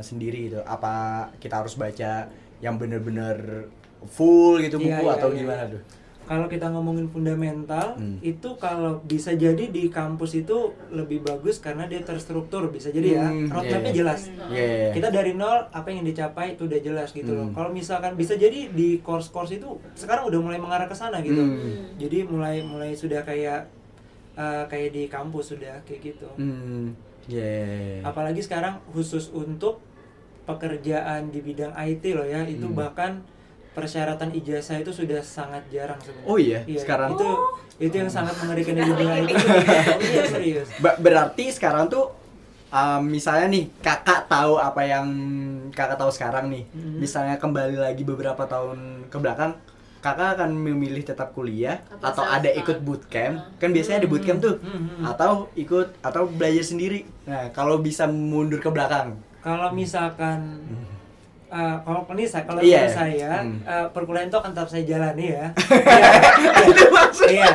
sendiri 0.00 0.52
gitu? 0.52 0.60
Apa 0.60 0.92
kita 1.40 1.64
harus 1.64 1.72
baca 1.72 2.28
yang 2.60 2.76
bener-bener 2.76 3.64
full 4.04 4.60
gitu 4.60 4.76
buku 4.76 4.92
iya, 4.92 5.16
atau 5.16 5.32
iya, 5.32 5.38
gimana 5.40 5.64
tuh? 5.72 5.80
Kalau 6.30 6.46
kita 6.46 6.70
ngomongin 6.70 7.10
fundamental, 7.10 7.98
Hmm. 7.98 8.22
itu 8.22 8.54
kalau 8.54 9.02
bisa 9.02 9.34
jadi 9.34 9.66
di 9.66 9.90
kampus 9.90 10.38
itu 10.38 10.70
lebih 10.94 11.26
bagus 11.26 11.58
karena 11.58 11.90
dia 11.90 12.06
terstruktur, 12.06 12.70
bisa 12.70 12.94
jadi 12.94 13.18
ya. 13.18 13.26
Hmm, 13.26 13.50
Roadmapnya 13.50 13.90
iya. 13.90 13.98
jelas. 13.98 14.30
Hmm. 14.30 14.46
Iya. 14.46 14.62
iya. 14.62 14.90
Kita 14.94 15.10
dari 15.10 15.34
nol, 15.34 15.66
apa 15.74 15.90
yang 15.90 16.06
dicapai 16.06 16.54
itu 16.54 16.70
udah 16.70 16.78
jelas 16.78 17.10
gitu 17.10 17.34
loh. 17.34 17.50
Hmm. 17.50 17.54
Kalau 17.58 17.74
misalkan 17.74 18.14
bisa 18.14 18.38
jadi 18.38 18.70
di 18.70 19.02
course-course 19.02 19.58
itu 19.58 19.74
sekarang 19.98 20.30
udah 20.30 20.38
mulai 20.38 20.62
mengarah 20.62 20.86
ke 20.86 20.94
sana 20.94 21.18
gitu. 21.18 21.42
Hmm. 21.42 21.98
Jadi 21.98 22.22
mulai 22.22 22.62
mulai 22.62 22.94
sudah 22.94 23.26
kayak 23.26 23.66
eh, 24.38 24.64
kayak 24.70 24.94
di 24.94 25.02
kampus 25.10 25.58
sudah 25.58 25.82
kayak 25.82 26.14
gitu. 26.14 26.30
Hmm. 26.38 26.94
Iya. 27.26 27.42
iya, 27.42 27.78
iya. 27.98 28.00
Apalagi 28.06 28.38
sekarang 28.38 28.78
khusus 28.94 29.34
untuk 29.34 29.82
pekerjaan 30.46 31.34
di 31.34 31.42
bidang 31.42 31.74
IT 31.74 32.14
loh 32.14 32.22
ya, 32.22 32.46
itu 32.46 32.70
Hmm. 32.70 32.78
bahkan 32.78 33.12
persyaratan 33.70 34.30
ijazah 34.32 34.76
itu 34.76 34.90
sudah 34.90 35.20
sangat 35.20 35.62
jarang 35.68 35.96
sebenarnya. 35.98 36.26
Oh 36.26 36.36
iya, 36.36 36.60
sekarang- 36.66 37.14
itu 37.14 37.28
itu 37.80 37.94
yang 37.96 38.08
sangat 38.08 38.34
mengerikan 38.36 38.74
di 38.74 38.82
dunia 38.84 39.12
IT. 39.20 39.30
Iya 40.02 40.22
serius. 40.26 40.68
Ba- 40.76 40.96
berarti 40.96 41.48
sekarang 41.48 41.86
tuh 41.86 42.12
um, 42.68 43.02
misalnya 43.02 43.46
nih 43.48 43.70
kakak 43.78 44.26
tahu 44.26 44.56
apa 44.56 44.82
yang 44.82 45.06
kakak 45.70 45.96
tahu 45.96 46.10
sekarang 46.10 46.48
nih. 46.48 46.66
Mhm. 46.68 46.98
misalnya 46.98 47.36
kembali 47.36 47.76
lagi 47.76 48.02
beberapa 48.02 48.42
tahun 48.44 48.78
ke 49.06 49.16
belakang 49.16 49.54
kakak 50.00 50.34
akan 50.34 50.50
memilih 50.52 51.00
tetap 51.02 51.30
kuliah 51.30 51.76
atau, 51.94 52.20
Atau 52.20 52.24
ada 52.26 52.50
ikut 52.50 52.80
bootcamp. 52.80 53.56
Kan 53.56 53.70
biasanya 53.70 54.00
ada 54.00 54.08
bootcamp 54.08 54.40
tuh. 54.40 54.56
Mhm. 54.58 55.04
atau 55.06 55.30
ikut 55.54 55.88
atau 56.00 56.26
belajar 56.26 56.64
sendiri. 56.66 57.06
Nah 57.24 57.48
kalau 57.50 57.78
bisa 57.78 58.04
mundur 58.04 58.58
ke 58.58 58.68
belakang. 58.68 59.14
Kalau 59.40 59.70
misalkan 59.70 60.60
eh, 61.50 61.76
kalau 61.80 62.00
ini 62.08 62.24
saya 62.24 62.44
kalau 62.44 62.60
Iya. 62.60 62.78
menurut 62.80 62.94
saya 62.96 63.32
Hmm. 63.40 63.58
eh, 63.62 63.86
perkuliahan 63.90 64.28
itu 64.28 64.38
akan 64.38 64.50
tetap 64.50 64.68
saya 64.68 64.82
jalani 64.84 65.26
ya. 65.30 65.46
Iya. 67.30 67.46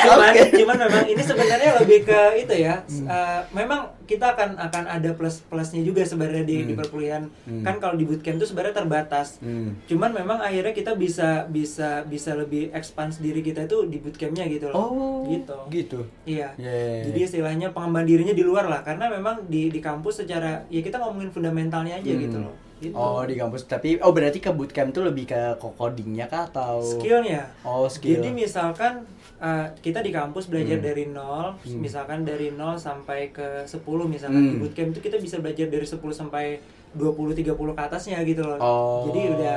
Cuman 0.00 0.32
cuman 0.54 0.76
memang 0.80 1.04
ini 1.06 1.20
sebenarnya 1.20 1.70
lebih 1.76 1.98
ke 2.02 2.20
itu 2.38 2.54
ya. 2.56 2.80
eh, 2.88 3.40
memang 3.50 3.80
kita 4.04 4.24
akan 4.30 4.56
akan 4.58 4.84
ada 4.86 5.10
plus 5.12 5.42
plusnya 5.42 5.82
juga 5.82 6.00
sebenarnya 6.02 6.42
di, 6.42 6.56
di 6.62 6.66
Hmm. 6.68 6.80
perkuliahan. 6.80 7.24
Hmm. 7.44 7.62
Kan 7.62 7.74
kalau 7.78 7.94
di 7.94 8.04
bootcamp 8.04 8.36
itu 8.36 8.46
sebenarnya 8.46 8.76
terbatas. 8.76 9.36
Hmm. 9.38 9.76
Cuman 9.84 10.12
memang 10.14 10.38
akhirnya 10.38 10.72
kita 10.72 10.92
bisa 10.94 11.28
bisa 11.46 12.04
bisa 12.04 12.32
lebih 12.34 12.72
expand 12.72 13.10
diri 13.14 13.40
kita 13.40 13.64
itu 13.64 13.84
di 13.84 13.98
bootcampnya 13.98 14.44
gitu 14.46 14.68
loh. 14.68 14.76
oh 14.78 15.24
Gitu. 15.26 15.56
gitu 15.70 16.00
Iya. 16.24 16.52
Yeah. 16.56 17.04
Jadi 17.04 17.18
istilahnya 17.22 17.68
pengembangan 17.70 18.06
dirinya 18.06 18.32
di 18.32 18.42
luar 18.42 18.64
lah 18.64 18.80
karena 18.82 19.08
memang 19.08 19.44
di 19.46 19.68
di 19.68 19.78
kampus 19.78 20.22
secara 20.22 20.64
ya 20.68 20.80
kita 20.80 20.96
ngomongin 20.96 21.28
fundamentalnya 21.28 21.94
aja 21.94 22.10
Hmm. 22.10 22.22
gitu 22.22 22.38
loh. 22.38 22.54
Gitu. 22.78 22.94
oh 22.94 23.26
di 23.26 23.34
kampus 23.34 23.66
tapi 23.66 23.98
oh 23.98 24.14
berarti 24.14 24.38
ke 24.38 24.48
bootcamp 24.48 24.90
tuh 24.90 25.02
lebih 25.02 25.26
ke 25.26 25.40
codingnya 25.58 26.26
kah 26.26 26.46
atau 26.46 26.78
skillnya. 26.78 27.50
oh 27.62 27.90
skill 27.90 28.18
Jadi 28.18 28.30
misalkan 28.30 29.02
uh, 29.38 29.66
kita 29.78 29.98
di 29.98 30.10
kampus 30.10 30.46
belajar 30.46 30.78
Hmm. 30.78 30.86
dari 30.86 31.04
nol, 31.06 31.58
Hmm. 31.58 31.78
misalkan 31.78 32.22
dari 32.22 32.50
nol 32.50 32.74
sampai 32.74 33.30
ke 33.30 33.66
10 33.66 34.06
misalkan 34.06 34.38
Hmm. 34.38 34.50
di 34.50 34.56
bootcamp 34.58 34.90
itu 34.92 35.00
kita 35.00 35.18
bisa 35.18 35.38
belajar 35.38 35.66
dari 35.66 35.82
10 35.82 36.14
sampai 36.14 36.62
20 36.88 37.34
30 37.34 37.74
ke 37.74 37.82
atasnya 37.82 38.22
gitu 38.22 38.40
loh. 38.40 38.56
Oh. 38.58 39.04
Jadi 39.06 39.20
udah 39.28 39.56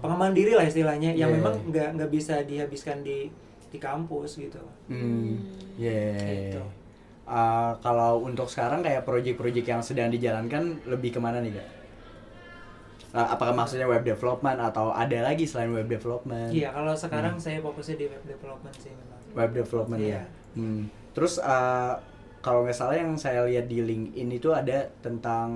pengembangan 0.00 0.34
diri 0.34 0.52
lah 0.52 0.64
istilahnya 0.64 1.12
yang 1.12 1.30
Yeah. 1.30 1.38
memang 1.38 1.54
nggak 1.68 1.88
nggak 1.94 2.10
bisa 2.10 2.34
dihabiskan 2.42 3.00
di 3.00 3.28
di 3.68 3.78
kampus 3.78 4.38
gitu. 4.38 4.62
Hmm, 4.86 5.36
yeah. 5.76 6.50
Gitu. 6.50 6.62
Uh, 7.24 7.72
kalau 7.80 8.20
untuk 8.20 8.46
sekarang 8.46 8.80
kayak 8.80 9.02
project-project 9.02 9.64
yang 9.64 9.80
sedang 9.80 10.08
dijalankan 10.08 10.76
lebih 10.84 11.10
ke 11.10 11.18
mana 11.18 11.40
nih 11.40 11.56
kak? 11.56 11.68
Uh, 13.14 13.22
apakah 13.30 13.54
maksudnya 13.54 13.86
web 13.86 14.02
development 14.02 14.58
atau 14.58 14.90
ada 14.90 15.22
lagi 15.22 15.46
selain 15.46 15.70
web 15.70 15.86
development? 15.86 16.50
Iya, 16.50 16.74
kalau 16.74 16.92
sekarang 16.92 17.38
saya 17.38 17.62
fokusnya 17.62 17.94
di 17.96 18.06
web 18.06 18.24
development 18.24 18.74
sih 18.74 18.90
memang. 18.90 19.18
Web 19.32 19.50
development 19.54 20.00
Iya. 20.02 20.18
ya. 20.18 20.22
Hmm. 20.54 20.82
Terus 21.14 21.38
uh, 21.38 21.94
kalau 22.40 22.66
nggak 22.66 22.74
salah 22.74 22.98
yang 22.98 23.14
saya 23.14 23.46
lihat 23.46 23.64
di 23.64 23.78
LinkedIn 23.80 24.28
itu 24.32 24.50
ada 24.50 24.90
tentang 24.98 25.48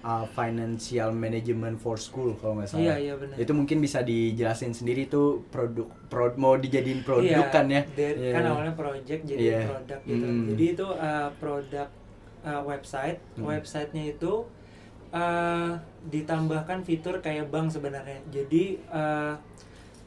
uh, 0.00 0.28
financial 0.28 1.08
management 1.10 1.76
for 1.76 1.96
school 1.96 2.36
kalau 2.36 2.60
nggak 2.60 2.68
salah. 2.68 2.84
Iya, 2.84 2.94
iya 3.00 3.14
benar. 3.16 3.34
Itu 3.34 3.52
mungkin 3.52 3.80
bisa 3.80 4.04
dijelasin 4.04 4.70
sendiri 4.70 5.04
itu 5.04 5.48
produk 5.48 5.88
pro- 6.06 6.36
mau 6.36 6.54
dijadiin 6.54 7.00
produk 7.00 7.48
Iya, 7.48 7.48
kan 7.48 7.64
ya? 7.66 7.80
dari- 7.88 8.28
Iya. 8.28 8.32
Kan 8.36 8.42
awalnya 8.44 8.74
project 8.74 9.22
jadi 9.24 9.40
Iya. 9.40 9.60
produk 9.66 10.00
gitu. 10.04 10.20
Hmm. 10.22 10.44
Jadi 10.52 10.64
itu 10.68 10.86
uh, 10.86 11.28
produk 11.34 11.88
uh, 12.44 12.62
website. 12.62 13.18
Hmm. 13.34 13.48
Websitenya 13.48 14.04
itu 14.12 14.32
uh, 15.10 15.72
ditambahkan 16.08 16.82
fitur 16.82 17.20
kayak 17.20 17.48
bank 17.48 17.70
sebenarnya. 17.70 18.20
Jadi 18.28 18.78
uh, 18.88 19.34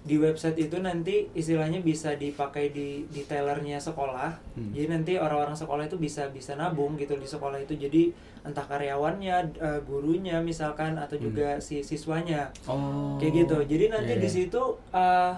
di 0.02 0.18
website 0.18 0.58
itu 0.58 0.82
nanti 0.82 1.30
istilahnya 1.38 1.78
bisa 1.78 2.18
dipakai 2.18 2.74
di 2.74 3.06
di 3.06 3.22
tellernya 3.22 3.78
sekolah. 3.78 4.34
Hmm. 4.58 4.74
Jadi 4.74 4.88
nanti 4.90 5.14
orang-orang 5.22 5.54
sekolah 5.54 5.86
itu 5.86 6.02
bisa 6.02 6.26
bisa 6.34 6.58
nabung 6.58 6.98
gitu 6.98 7.14
di 7.14 7.30
sekolah 7.30 7.62
itu. 7.62 7.78
Jadi 7.78 8.10
entah 8.42 8.66
karyawannya, 8.66 9.62
uh, 9.62 9.78
gurunya 9.86 10.42
misalkan 10.42 10.98
atau 10.98 11.22
Hmm. 11.22 11.26
juga 11.30 11.48
si 11.62 11.86
siswanya 11.86 12.50
Oh. 12.66 13.22
kayak 13.22 13.46
gitu 13.46 13.58
jadi 13.70 13.94
nanti 13.94 14.18
Iya, 14.18 14.22
di 14.26 14.26
iya. 14.26 14.34
situ 14.42 14.62
uh, 14.90 15.38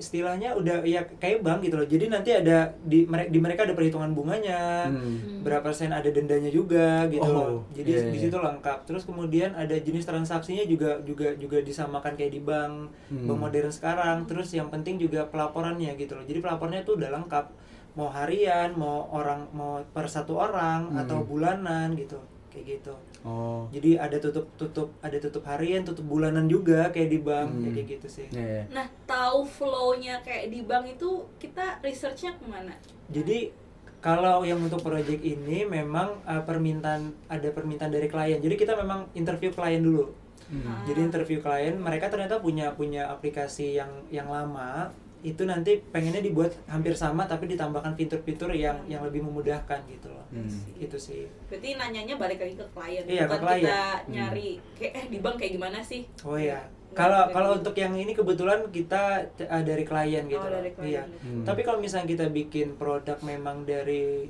istilahnya 0.00 0.56
udah 0.56 0.80
ya 0.82 1.04
kayak 1.20 1.44
bank 1.44 1.60
gitu 1.60 1.76
loh 1.76 1.84
jadi 1.84 2.08
nanti 2.08 2.32
ada 2.32 2.72
di 2.80 3.04
mereka 3.04 3.28
di 3.28 3.38
mereka 3.38 3.60
ada 3.68 3.76
perhitungan 3.76 4.10
bunganya 4.10 4.88
Hmm. 4.88 5.44
berapa 5.44 5.60
persen 5.60 5.92
ada 5.92 6.08
dendanya 6.08 6.48
juga 6.48 7.04
gitu 7.06 7.20
Oh, 7.22 7.30
loh 7.30 7.50
jadi 7.70 7.90
iya, 7.92 8.08
di 8.08 8.16
iya. 8.16 8.22
situ 8.26 8.36
lengkap 8.36 8.88
terus 8.88 9.04
kemudian 9.04 9.52
ada 9.52 9.76
jenis 9.76 10.02
transaksinya 10.02 10.64
juga 10.64 10.96
juga 11.04 11.36
juga 11.36 11.60
disamakan 11.60 12.16
kayak 12.16 12.32
di 12.32 12.40
bank 12.40 12.88
Hmm. 13.12 13.28
bank 13.28 13.38
modern 13.38 13.68
sekarang 13.70 14.24
terus 14.24 14.48
yang 14.50 14.66
penting 14.66 14.96
juga 14.96 15.28
pelaporannya 15.28 15.92
gitu 15.94 16.16
loh 16.16 16.24
jadi 16.24 16.40
pelaporannya 16.40 16.82
tuh 16.82 16.96
udah 16.96 17.12
lengkap 17.12 17.46
mau 17.92 18.08
harian 18.08 18.72
mau 18.72 19.10
orang 19.10 19.44
mau 19.50 19.84
per 19.86 20.06
satu 20.06 20.32
orang 20.34 20.88
Hmm. 20.88 21.00
atau 21.04 21.20
bulanan 21.22 21.92
gitu 21.92 22.16
kayak 22.50 22.66
gitu 22.76 22.94
Oh. 23.20 23.68
jadi 23.68 24.00
ada 24.00 24.16
tutup 24.16 24.48
tutup 24.54 24.88
ada 24.98 25.14
tutup 25.14 25.44
harian 25.44 25.80
tutup 25.80 26.02
bulanan 26.02 26.44
juga 26.44 26.88
kayak 26.88 27.08
di 27.08 27.18
bank 27.18 27.50
Hmm. 27.52 27.70
kayak 27.70 27.86
gitu 27.90 28.06
sih 28.10 28.26
Iya. 28.28 28.64
Nah, 28.70 28.88
tahu 29.04 29.44
flow-nya 29.44 30.18
kayak 30.20 30.48
di 30.48 30.60
bank 30.60 30.90
itu 30.90 31.08
kita 31.36 31.78
researchnya 31.80 32.34
ke 32.34 32.44
mana? 32.44 32.72
jadi 33.06 33.52
kalau 33.98 34.40
yang 34.40 34.56
untuk 34.58 34.80
project 34.80 35.20
ini 35.20 35.62
memang 35.62 36.24
uh, 36.24 36.40
permintaan 36.40 37.12
ada 37.26 37.48
permintaan 37.48 37.90
dari 37.90 38.06
klien 38.06 38.38
jadi 38.38 38.56
kita 38.56 38.72
memang 38.74 39.06
interview 39.12 39.50
klien 39.50 39.80
dulu 39.80 40.08
Hmm. 40.46 40.66
Ah. 40.66 40.82
jadi 40.82 41.04
interview 41.04 41.38
klien 41.38 41.76
mereka 41.76 42.08
ternyata 42.08 42.36
punya 42.36 42.72
punya 42.72 43.06
aplikasi 43.06 43.70
yang 43.72 43.86
yang 44.08 44.26
lama 44.26 44.90
itu 45.22 45.42
nanti 45.42 45.76
pengennya 45.84 46.20
dibuat 46.20 46.56
hampir 46.64 46.92
sama 46.92 47.24
tapi 47.24 47.44
ditambahkan 47.46 47.92
fitur-fitur 47.92 48.50
yang 48.50 48.80
yang 48.84 49.02
lebih 49.02 49.20
memudahkan 49.20 49.84
gitu 49.86 50.08
loh 50.08 50.24
Hmm. 50.28 50.46
itu 50.74 50.94
sih 50.94 51.26
Berarti 51.46 51.74
nanyanya 51.74 52.14
balik 52.14 52.38
lagi 52.38 52.54
ke 52.54 52.66
klien, 52.70 53.02
Iya, 53.02 53.24
ke 53.24 53.34
bukan 53.34 53.40
klien. 53.42 53.60
kita 53.60 53.80
Hmm. 53.98 54.10
nyari 54.10 54.48
kayak 54.72 54.92
eh 54.94 55.04
di 55.06 55.18
bank 55.18 55.36
kayak 55.36 55.52
gimana 55.52 55.78
sih? 55.80 56.02
oh 56.22 56.34
iya 56.34 56.60
kalau 56.90 57.22
kalau 57.28 57.50
untuk 57.54 57.74
yang 57.74 57.92
ini 57.92 58.10
kebetulan 58.10 58.66
kita 58.68 59.02
uh, 59.40 59.62
dari 59.62 59.82
klien 59.82 60.24
gitu 60.24 60.38
Oh, 60.38 60.44
loh. 60.44 60.56
dari 60.56 60.70
klien. 60.72 61.02
iya 61.02 61.02
Hmm. 61.20 61.44
Tapi 61.44 61.60
kalau 61.60 61.78
misalnya 61.78 62.08
kita 62.08 62.26
bikin 62.28 62.74
produk 62.74 63.18
memang 63.20 63.62
dari 63.62 64.26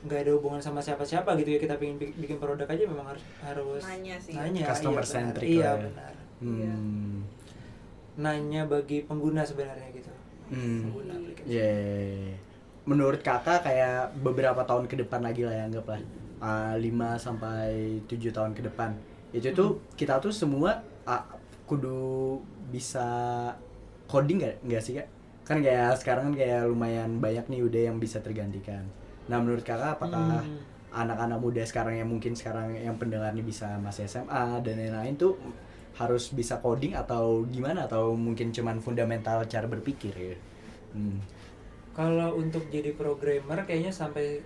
nggak 0.00 0.16
ada 0.18 0.32
hubungan 0.32 0.58
sama 0.58 0.78
siapa-siapa 0.78 1.28
gitu 1.36 1.50
ya 1.50 1.60
kita 1.60 1.76
pengen 1.76 1.96
bi- 1.96 2.14
bikin 2.14 2.36
produk 2.36 2.64
aja 2.64 2.84
memang 2.84 3.04
harus 3.06 3.24
harus 3.38 3.82
Nanya 3.82 4.16
sih. 4.16 4.32
nanya 4.32 4.64
Customer 4.66 4.96
iya, 4.96 5.02
benar. 5.02 5.12
centric 5.12 5.46
iya 5.46 5.60
lah 5.60 5.68
ya. 5.70 5.82
benar 5.84 6.12
Hmm. 6.40 7.16
Nanya 8.20 8.62
bagi 8.64 9.02
pengguna 9.02 9.40
sebenarnya 9.42 9.88
gitu 9.90 10.12
Hmm. 10.50 10.90
pengguna 10.90 11.12
aplikasi 11.14 11.46
Yeah. 11.46 12.34
Menurut 12.82 13.20
kakak 13.20 13.62
kayak 13.62 14.18
beberapa 14.18 14.60
tahun 14.60 14.84
ke 14.84 14.98
depan 14.98 15.22
lagi 15.22 15.46
lah 15.46 15.54
ya 15.54 15.64
anggaplah 15.64 16.00
uh, 16.38 16.74
5 16.74 16.82
sampai 17.16 17.68
7 18.04 18.18
tahun 18.28 18.52
ke 18.52 18.66
depan. 18.66 18.90
Itu 19.30 19.52
tuh 19.52 19.70
kita 19.94 20.18
tuh 20.18 20.34
semua 20.34 20.74
uh, 21.04 21.22
kudu 21.64 22.42
bisa 22.68 23.06
coding 24.04 24.42
nggak 24.42 24.56
nggak 24.66 24.82
sih 24.82 24.98
kak? 24.98 25.06
Kan 25.46 25.62
kayak 25.62 25.94
sekarang 25.96 26.32
kan 26.32 26.34
kayak 26.36 26.66
lumayan 26.66 27.18
banyak 27.18 27.46
nih 27.46 27.60
udah 27.62 27.82
yang 27.86 27.96
bisa 27.96 28.18
tergantikan. 28.18 28.82
Nah 29.30 29.38
menurut 29.38 29.62
kakak 29.62 29.96
apakah 29.96 30.42
Hmm. 30.42 30.58
anak-anak 30.90 31.38
muda 31.38 31.62
sekarang 31.62 31.94
yang 31.94 32.10
mungkin 32.10 32.34
sekarang 32.34 32.74
yang 32.74 32.98
pendengar 32.98 33.30
nih 33.30 33.46
bisa 33.46 33.78
masih 33.78 34.10
SMA 34.10 34.58
dan 34.66 34.74
lain-lain 34.74 35.14
tuh 35.14 35.38
harus 36.00 36.32
bisa 36.32 36.56
coding 36.56 36.96
atau 36.96 37.44
gimana 37.46 37.84
atau 37.84 38.16
mungkin 38.16 38.48
cuman 38.50 38.80
fundamental 38.80 39.44
cara 39.44 39.68
berpikir 39.68 40.14
ya? 40.16 40.36
Hmm. 40.90 41.20
kalau 41.92 42.34
untuk 42.34 42.64
jadi 42.66 42.90
programmer 42.92 43.62
kayaknya 43.62 43.92
sampai 43.92 44.40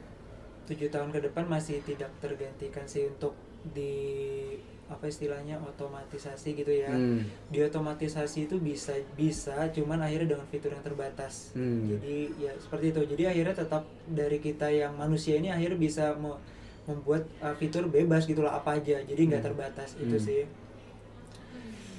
tujuh 0.64 0.88
tahun 0.88 1.08
ke 1.08 1.20
depan 1.24 1.44
masih 1.46 1.78
tidak 1.80 2.10
tergantikan 2.18 2.82
sih 2.84 3.06
untuk 3.06 3.32
di 3.64 3.94
apa 4.84 5.08
istilahnya 5.08 5.56
otomatisasi 5.62 6.52
gitu 6.54 6.68
ya 6.68 6.92
Hmm. 6.92 7.24
di 7.48 7.62
otomatisasi 7.62 8.44
itu 8.44 8.60
bisa 8.60 8.92
bisa 9.14 9.56
cuman 9.70 10.02
akhirnya 10.02 10.36
dengan 10.36 10.46
fitur 10.46 10.68
yang 10.68 10.84
terbatas 10.84 11.52
Hmm. 11.52 11.88
jadi 11.88 12.16
ya 12.38 12.52
seperti 12.58 12.92
itu 12.92 13.00
jadi 13.16 13.22
akhirnya 13.30 13.54
tetap 13.56 13.82
dari 14.04 14.38
kita 14.38 14.68
yang 14.68 14.92
manusia 14.94 15.36
ini 15.36 15.48
akhirnya 15.48 15.78
bisa 15.78 16.12
me- 16.14 16.36
membuat 16.84 17.24
uh, 17.40 17.56
fitur 17.56 17.88
bebas 17.88 18.28
gitu 18.28 18.44
lah 18.44 18.58
apa 18.58 18.76
aja 18.76 19.00
jadi 19.00 19.20
nggak 19.24 19.40
Hmm. 19.40 19.48
terbatas 19.48 19.96
itu 19.96 20.16
Hmm. 20.16 20.26
sih 20.28 20.40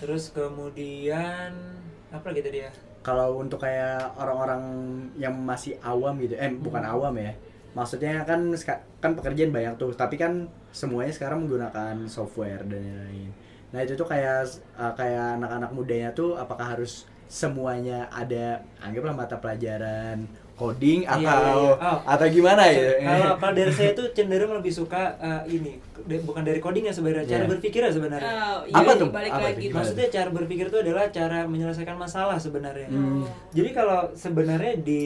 terus 0.05 0.29
kemudian 0.29 1.49
apa 2.13 2.25
lagi 2.29 2.45
tadi 2.45 2.61
ya 2.61 2.69
Kalau 3.01 3.41
untuk 3.41 3.61
kayak 3.65 4.17
orang-orang 4.17 4.61
yang 5.17 5.33
masih 5.33 5.77
awam 5.81 6.17
gitu, 6.21 6.37
eh 6.37 6.49
bukan 6.53 6.81
Hmm. 6.85 6.93
awam 6.93 7.13
ya. 7.17 7.33
Maksudnya 7.77 8.21
kan 8.29 8.53
kan 9.01 9.11
pekerjaan 9.17 9.53
banyak 9.53 9.73
tuh, 9.81 9.93
tapi 9.93 10.17
kan 10.17 10.45
semuanya 10.73 11.13
sekarang 11.13 11.45
menggunakan 11.45 12.05
software 12.09 12.65
dan 12.65 12.81
lain-lain. 12.81 13.29
Nah, 13.73 13.79
itu 13.85 13.93
tuh 13.93 14.07
kayak 14.09 14.45
uh, 14.77 14.93
kayak 14.97 15.37
anak-anak 15.41 15.69
mudanya 15.73 16.09
tuh 16.13 16.33
apakah 16.37 16.77
harus 16.77 17.05
semuanya 17.29 18.09
ada 18.13 18.61
anggaplah 18.81 19.13
mata 19.13 19.37
pelajaran 19.41 20.25
coding 20.55 21.03
Iya, 21.03 21.11
atau 21.13 21.21
iya, 21.21 21.35
iya. 21.53 21.73
Oh. 21.77 21.99
atau 22.05 22.25
gimana 22.27 22.63
ya? 22.65 22.79
kalau 22.97 23.29
kalau 23.37 23.53
dari 23.53 23.71
saya 23.71 23.91
tuh 23.91 24.07
cenderung 24.09 24.51
lebih 24.53 24.71
suka 24.71 25.01
uh, 25.17 25.43
ini 25.45 25.75
de- 26.01 26.21
bukan 26.21 26.41
dari 26.41 26.57
codingnya 26.57 26.89
sebenarnya 26.89 27.27
cara 27.27 27.37
Yeah. 27.37 27.51
berpikirnya 27.51 27.91
sebenarnya 27.91 28.31
Oh, 28.31 28.57
Apa 28.73 28.81
iya, 28.87 28.93
tuh? 28.97 29.09
Balik 29.09 29.31
Apa 29.31 29.43
lagi. 29.45 29.65
maksudnya 29.69 30.07
cara 30.09 30.29
berpikir 30.29 30.65
itu 30.65 30.77
adalah 30.79 31.05
cara 31.09 31.39
menyelesaikan 31.43 31.95
masalah 31.95 32.37
sebenarnya 32.37 32.87
Hmm. 32.87 33.27
Jadi 33.51 33.69
kalau 33.69 34.09
sebenarnya 34.13 34.73
di 34.77 35.03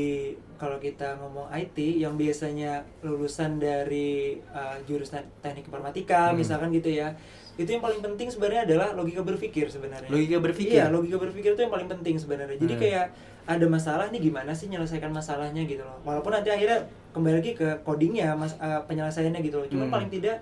kalau 0.55 0.75
kita 0.77 1.15
ngomong 1.17 1.47
IT 1.49 1.77
yang 1.97 2.13
biasanya 2.13 2.83
lulusan 2.99 3.57
dari 3.57 4.35
uh, 4.49 4.75
jurusan 4.83 5.23
teknik 5.39 5.65
informatika 5.65 6.29
Hmm. 6.29 6.37
misalkan 6.37 6.69
gitu 6.69 6.91
ya. 6.91 7.17
Itu 7.55 7.67
yang 7.69 7.81
paling 7.81 7.99
penting 7.99 8.29
sebenarnya 8.29 8.63
adalah 8.65 8.93
logika 8.93 9.19
berpikir 9.21 9.67
sebenarnya. 9.67 10.07
Logika 10.07 10.37
berpikir? 10.37 10.77
Iya, 10.77 10.87
logika 10.87 11.17
berpikir 11.17 11.51
itu 11.53 11.61
yang 11.61 11.73
paling 11.73 11.89
penting 11.89 12.15
sebenarnya. 12.15 12.55
Jadi 12.55 12.73
Hmm. 12.73 12.81
kayak 12.81 13.05
ada 13.49 13.65
masalah 13.65 14.05
nih 14.07 14.21
gimana 14.21 14.53
sih 14.53 14.69
menyelesaikan 14.69 15.09
masalahnya 15.09 15.65
gitu 15.65 15.81
loh. 15.81 15.97
Walaupun 16.03 16.29
nanti 16.29 16.47
akhirnya 16.47 16.77
kembali 17.09 17.41
lagi 17.41 17.51
ke 17.53 17.65
codingnya, 17.81 18.37
mas 18.37 18.53
uh, 18.55 18.77
penyelesaiannya 18.85 19.41
gitu 19.41 19.57
loh. 19.57 19.67
Cuman 19.67 19.89
Hmm. 19.89 19.95
paling 19.97 20.09
tidak 20.11 20.37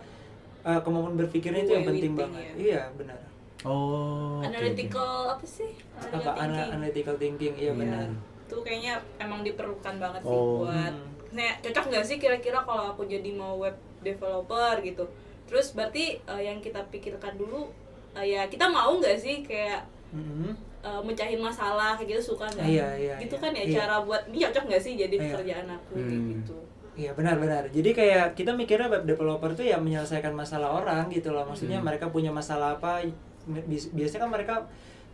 uh, 0.62 0.84
kemampuan 0.84 1.16
berpikirnya 1.16 1.64
itu 1.64 1.72
yang 1.72 1.88
penting 1.88 2.14
banget. 2.14 2.44
ya. 2.44 2.54
Iya, 2.60 2.82
benar. 2.94 3.20
Oh. 3.64 4.44
Analytical 4.44 5.32
apa 5.32 5.46
sih? 5.48 5.72
Apa 5.98 6.04
Analytical 6.06 6.36
ana- 6.36 6.52
thinking. 6.54 6.76
analytical 6.76 7.16
thinking? 7.16 7.54
Iya, 7.56 7.64
Iya. 7.64 7.72
benar. 7.74 8.08
Itu 8.44 8.56
kayaknya 8.62 8.94
emang 9.18 9.42
diperlukan 9.42 9.96
banget 9.98 10.22
sih 10.22 10.36
Oh. 10.36 10.64
buat 10.64 10.94
Hmm. 10.94 11.16
Nah, 11.30 11.52
cocok 11.60 11.86
nggak 11.88 12.06
sih 12.06 12.18
kira-kira 12.18 12.60
kalau 12.62 12.92
aku 12.92 13.04
jadi 13.04 13.32
mau 13.32 13.56
web 13.58 13.76
developer 14.02 14.80
gitu? 14.82 15.04
Terus 15.44 15.72
berarti 15.72 16.16
eh, 16.18 16.42
yang 16.42 16.60
kita 16.60 16.84
pikirkan 16.88 17.36
dulu 17.36 17.72
eh, 18.14 18.28
ya 18.30 18.46
kita 18.46 18.68
mau 18.68 18.96
nggak 18.96 19.16
sih 19.16 19.40
kayak 19.42 19.84
Mhm. 20.10 20.52
eh, 20.80 21.02
mecahin 21.04 21.38
masalah 21.38 21.94
kayak 21.94 22.10
gitu 22.14 22.34
suka 22.34 22.48
nggak? 22.48 22.64
Iya, 22.64 22.88
iya, 22.96 23.16
Gitu 23.20 23.36
iya. 23.36 23.44
kan 23.44 23.52
ya 23.52 23.64
Iya. 23.64 23.76
cara 23.76 23.96
buat 24.00 24.24
ini 24.28 24.38
cocok 24.40 24.64
nggak 24.66 24.82
sih 24.82 24.94
jadi 24.96 25.12
Iya. 25.12 25.24
pekerjaan 25.28 25.68
aku 25.70 25.92
kayak 25.94 26.08
Hmm. 26.10 26.30
gitu? 26.32 26.58
Iya 26.98 27.12
benar-benar. 27.14 27.64
Jadi 27.70 27.90
kayak 27.92 28.26
kita 28.34 28.52
mikirnya 28.52 28.88
web 28.88 29.04
developer 29.04 29.52
tuh 29.54 29.62
ya 29.64 29.78
menyelesaikan 29.78 30.34
masalah 30.34 30.74
orang 30.76 31.06
gitu 31.08 31.30
loh. 31.30 31.44
Maksudnya 31.44 31.78
Hmm. 31.78 31.86
mereka 31.86 32.08
punya 32.08 32.32
masalah 32.32 32.74
apa? 32.74 33.06
Bi- 33.46 33.64
Biasanya 33.94 34.22
kan 34.24 34.32
mereka 34.32 34.56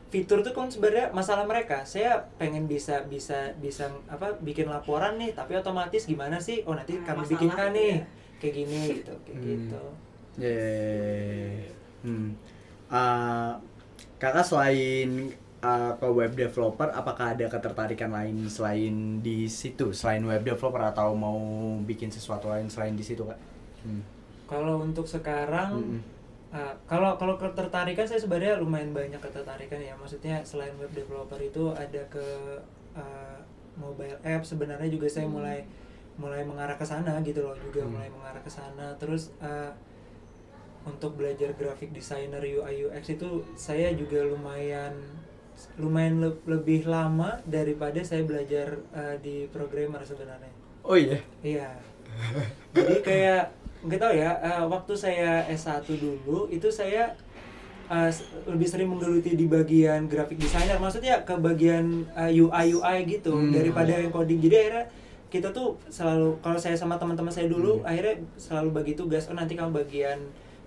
fitur 0.08 0.40
tuh 0.40 0.54
kan 0.54 0.70
sebenarnya 0.70 1.10
masalah 1.10 1.44
mereka. 1.44 1.82
Saya 1.84 2.22
pengen 2.38 2.66
bisa 2.66 3.02
bisa 3.04 3.52
bisa 3.58 3.86
apa 4.06 4.32
bikin 4.40 4.66
laporan 4.66 5.18
nih, 5.18 5.34
tapi 5.34 5.54
otomatis 5.54 6.06
gimana 6.06 6.38
sih? 6.38 6.62
Oh 6.64 6.72
nanti 6.72 6.96
Nah, 6.96 7.04
kami 7.04 7.20
masalah 7.20 7.32
bikinkan 7.34 7.70
nih 7.74 7.92
ya. 7.92 8.06
kayak 8.38 8.54
gini 8.56 8.78
gitu, 8.96 9.14
kayak 9.20 9.36
Hmm. 9.36 9.48
gitu. 9.50 9.84
Yeah. 10.38 11.68
Hmm. 12.04 12.30
Uh, 12.88 13.54
kakak 14.24 14.46
selain 14.48 15.10
uh, 15.60 15.92
ke 16.00 16.08
web 16.08 16.32
developer, 16.32 16.88
apakah 16.96 17.36
ada 17.36 17.46
ketertarikan 17.52 18.08
lain 18.08 18.48
selain 18.48 19.20
di 19.20 19.52
situ, 19.52 19.92
selain 19.92 20.24
web 20.24 20.40
developer 20.48 20.80
atau 20.80 21.12
mau 21.12 21.36
bikin 21.84 22.08
sesuatu 22.08 22.48
lain 22.48 22.72
selain 22.72 22.96
di 22.96 23.04
situ 23.04 23.28
kak? 23.28 23.40
Hmm. 23.84 24.00
Kalau 24.48 24.80
untuk 24.80 25.04
sekarang, 25.04 25.72
Mm-mm. 25.76 26.02
uh, 26.56 26.74
kalau 26.88 27.20
kalau 27.20 27.36
ketertarikan 27.36 28.08
saya 28.08 28.20
sebenarnya 28.24 28.64
lumayan 28.64 28.96
banyak 28.96 29.20
ketertarikan 29.20 29.80
ya. 29.84 29.94
Maksudnya 30.00 30.40
selain 30.48 30.72
web 30.80 30.92
developer 30.96 31.40
itu 31.44 31.76
ada 31.76 32.02
ke 32.08 32.24
uh, 32.96 33.38
mobile 33.76 34.20
app 34.24 34.44
sebenarnya 34.48 34.88
juga 34.88 35.10
saya 35.10 35.26
Hmm. 35.28 35.36
mulai 35.42 35.60
mulai 36.14 36.46
mengarah 36.46 36.78
ke 36.78 36.86
sana 36.86 37.18
gitu 37.26 37.42
loh 37.42 37.58
juga 37.58 37.82
Hmm. 37.84 37.92
mulai 37.98 38.08
mengarah 38.08 38.40
ke 38.46 38.52
sana. 38.52 38.94
Terus 39.02 39.34
uh, 39.42 39.74
untuk 40.84 41.16
belajar 41.16 41.54
graphic 41.54 41.92
designer 41.92 42.40
UI 42.40 42.86
UX 42.86 43.04
itu 43.10 43.30
saya 43.54 43.92
juga 43.92 44.20
lumayan 44.22 44.92
lumayan 45.78 46.20
le- 46.20 46.42
lebih 46.46 46.84
lama 46.86 47.40
daripada 47.46 48.02
saya 48.02 48.22
belajar 48.22 48.74
uh, 48.92 49.16
di 49.18 49.48
programmer 49.48 50.02
sebenarnya. 50.02 50.52
Oh 50.82 50.96
iya. 50.96 51.22
Iya. 51.40 51.70
Jadi 52.74 52.96
kayak 53.02 53.44
nggak 53.82 54.00
tahu 54.00 54.14
ya, 54.14 54.32
eh, 54.40 54.64
waktu 54.64 54.94
saya 54.94 55.44
S1 55.46 55.84
dulu 55.86 56.48
itu 56.48 56.68
saya 56.68 57.14
s- 58.10 58.24
lebih 58.46 58.66
sering 58.66 58.88
menggeluti 58.88 59.34
di 59.34 59.46
bagian 59.46 60.06
graphic 60.06 60.38
designer, 60.38 60.78
maksudnya 60.78 61.22
ke 61.22 61.36
bagian 61.36 61.86
eh, 62.14 62.32
UI 62.34 62.74
UI 62.74 62.98
gitu 63.08 63.32
Hmm. 63.32 63.52
daripada 63.52 63.94
yang 63.94 64.10
coding. 64.10 64.40
Jadi 64.40 64.56
akhirnya 64.58 64.86
kita 65.28 65.50
tuh 65.50 65.78
selalu 65.88 66.38
kalau 66.40 66.56
saya 66.56 66.74
sama 66.74 66.96
teman-teman 66.96 67.30
saya 67.30 67.46
dulu 67.48 67.80
Hmm. 67.80 67.88
akhirnya 67.88 68.16
selalu 68.36 68.70
bagi 68.74 68.94
tugas 68.94 69.26
oh 69.26 69.34
nanti 69.34 69.54
kamu 69.54 69.74
bagian 69.76 70.20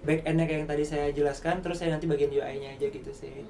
back 0.06 0.22
endnya 0.22 0.46
kayak 0.46 0.58
yang 0.58 0.68
tadi 0.68 0.84
saya 0.84 1.10
jelaskan 1.10 1.58
terus 1.58 1.76
saya 1.76 1.90
nanti 1.90 2.06
bagian 2.06 2.30
UI-nya 2.30 2.70
aja 2.72 2.86
gitu 2.86 3.10
sih 3.10 3.42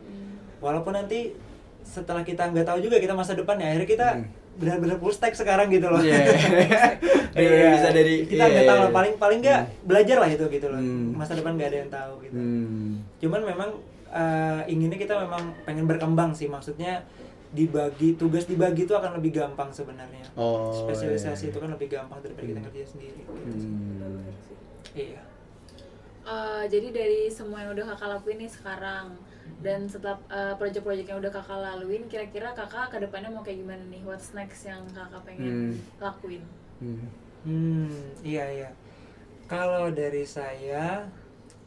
walaupun 0.59 0.93
nanti 0.93 1.37
setelah 1.85 2.25
kita 2.25 2.51
nggak 2.51 2.65
tahu 2.65 2.81
juga 2.81 2.97
kita 2.97 3.13
masa 3.13 3.37
depan 3.37 3.55
ya 3.57 3.71
akhirnya 3.71 3.87
kita 3.87 4.09
Hmm. 4.11 4.27
benar-benar 4.57 4.97
full 4.97 5.13
stack 5.13 5.37
sekarang 5.37 5.69
gitu 5.69 5.87
loh 5.87 6.01
Iya. 6.07 6.17
Iya, 7.37 7.69
bisa 7.71 7.89
dari 7.93 8.25
kita 8.25 8.43
nggak 8.43 8.65
iya, 8.65 8.71
tahu 8.73 8.79
lah 8.81 8.89
iya. 8.89 8.97
paling 8.97 9.15
paling 9.17 9.39
nggak 9.39 9.61
Hmm. 9.61 9.73
belajar 9.85 10.17
lah 10.17 10.29
itu 10.29 10.45
gitu 10.49 10.67
loh 10.67 10.81
Hmm. 10.81 11.13
masa 11.13 11.37
depan 11.37 11.53
nggak 11.55 11.69
ada 11.69 11.79
yang 11.79 11.93
tahu 11.93 12.13
gitu 12.23 12.35
Hmm. 12.35 12.91
cuman 13.21 13.41
memang 13.45 13.71
eh, 14.09 14.61
inginnya 14.67 14.97
kita 14.97 15.15
memang 15.21 15.43
pengen 15.63 15.85
berkembang 15.85 16.33
sih 16.33 16.49
maksudnya 16.49 17.05
dibagi 17.49 18.17
tugas 18.17 18.45
dibagi 18.45 18.85
itu 18.85 18.93
akan 18.93 19.15
lebih 19.15 19.37
gampang 19.37 19.69
sebenarnya 19.71 20.25
Oh, 20.35 20.73
spesialisasi 20.75 21.43
iya. 21.43 21.51
itu 21.51 21.59
kan 21.59 21.71
lebih 21.71 21.89
gampang 21.89 22.19
daripada 22.19 22.47
kita 22.47 22.59
Hmm. 22.59 22.67
kerja 22.67 22.83
sendiri 22.89 23.19
gitu. 23.21 23.33
Hmm. 23.37 24.25
iya 24.93 25.21
Eh, 26.27 26.65
jadi 26.67 26.89
dari 26.91 27.21
semua 27.31 27.63
yang 27.63 27.71
udah 27.71 27.95
kakak 27.95 28.19
lakuin 28.19 28.43
nih 28.43 28.51
sekarang 28.51 29.15
dan 29.63 29.87
setelah 29.87 30.19
eh, 30.27 30.55
project-project 30.59 31.07
yang 31.07 31.21
udah 31.23 31.31
kakak 31.31 31.55
laluin, 31.57 32.03
kira-kira 32.11 32.51
kakak 32.51 32.91
ke 32.91 32.99
depannya 32.99 33.31
mau 33.31 33.47
kayak 33.47 33.63
gimana 33.63 33.83
nih? 33.87 34.03
What's 34.03 34.35
next 34.35 34.67
yang 34.67 34.83
kakak 34.91 35.23
pengen 35.23 35.47
Hmm. 35.47 35.75
lakuin? 36.03 36.43
Hmm. 36.83 37.07
Hmm, 37.47 37.95
iya 38.27 38.43
iya. 38.51 38.71
Kalau 39.47 39.95
dari 39.95 40.27
saya, 40.27 41.07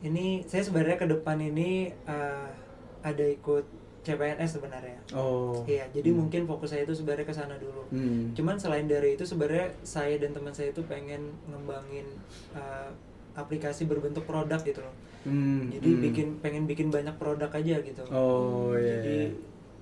ini 0.03 0.43
saya 0.43 0.59
sebenarnya 0.59 0.99
ke 0.99 1.07
depan 1.07 1.39
ini 1.39 1.95
eh, 1.95 2.47
ada 2.99 3.25
ikut 3.25 3.63
CPNS 4.03 4.59
sebenarnya. 4.59 4.99
Oh. 5.15 5.63
Iya, 5.63 5.87
jadi 5.95 6.11
Hmm. 6.11 6.27
mungkin 6.27 6.43
fokus 6.43 6.75
saya 6.75 6.83
itu 6.83 6.91
sebenarnya 6.91 7.23
ke 7.23 7.31
sana 7.31 7.55
dulu. 7.55 7.87
Hmm. 7.95 8.35
Cuman 8.35 8.59
selain 8.59 8.91
dari 8.91 9.15
itu 9.15 9.23
sebenarnya 9.23 9.71
saya 9.87 10.19
dan 10.19 10.35
teman 10.35 10.51
saya 10.51 10.75
itu 10.75 10.83
pengen 10.83 11.31
ngembangin 11.47 12.11
eh, 12.51 12.91
aplikasi 13.39 13.85
berbentuk 13.85 14.23
produk 14.23 14.59
gitu 14.59 14.79
loh. 14.79 14.93
Hmm. 15.21 15.67
Jadi 15.69 15.89
Hmm. 15.89 16.01
bikin 16.01 16.27
pengen 16.39 16.63
bikin 16.65 16.87
banyak 16.87 17.15
produk 17.15 17.47
aja 17.49 17.75
gitu. 17.79 18.03
Oh 18.09 18.71
iya. 18.71 18.99
Jadi 18.99 19.17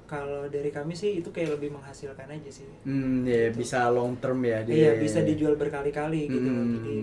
kalau 0.05 0.47
dari 0.47 0.69
kami 0.69 0.93
sih 0.93 1.19
itu 1.19 1.27
kayak 1.27 1.51
lebih 1.53 1.69
menghasilkan 1.69 2.25
aja 2.25 2.47
sih. 2.49 2.63
Hmm, 2.81 3.21
ya 3.21 3.49
Gitu. 3.49 3.59
bisa 3.59 3.89
long 3.89 4.15
term 4.15 4.39
ya 4.39 4.63
dia. 4.63 4.73
Iya 4.73 4.91
bisa 4.97 5.19
dijual 5.19 5.53
berkali-kali 5.55 6.25
gitu 6.27 6.47
loh. 6.47 6.55
Hmm. 6.55 6.73
Jadi 6.77 6.95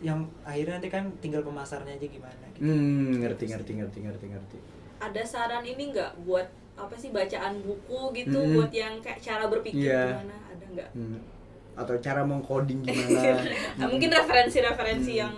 yang 0.00 0.18
akhirnya 0.42 0.74
nanti 0.74 0.88
kan 0.88 1.04
tinggal 1.18 1.40
pemasarnya 1.40 1.94
aja 1.94 2.06
gimana 2.08 2.44
gitu. 2.50 2.64
Hmm, 2.64 3.14
ngerti 3.16 3.44
ngerti 3.46 3.72
ngerti 3.76 3.98
ngerti 4.00 4.26
ngerti. 4.28 4.58
ada 4.98 5.22
saran 5.22 5.62
ini 5.62 5.94
nggak 5.94 6.26
buat 6.26 6.42
apa 6.74 6.90
sih 6.92 7.10
bacaan 7.10 7.62
buku 7.62 8.00
gitu 8.16 8.34
Mm-mm. 8.36 8.54
buat 8.56 8.72
yang 8.72 8.98
kayak 8.98 9.18
cara 9.20 9.46
berpikir 9.46 9.86
Iya. 9.88 10.10
gimana 10.10 10.34
ada 10.48 10.64
nggak 10.68 10.90
Hmm. 10.90 11.22
Atau 11.72 11.94
cara 11.98 12.26
mengcoding 12.26 12.82
gimana? 12.82 13.38
Nah, 13.78 13.86
mungkin 13.88 14.10
referensi-referensi 14.10 15.12
Hmm. 15.12 15.22
yang 15.22 15.34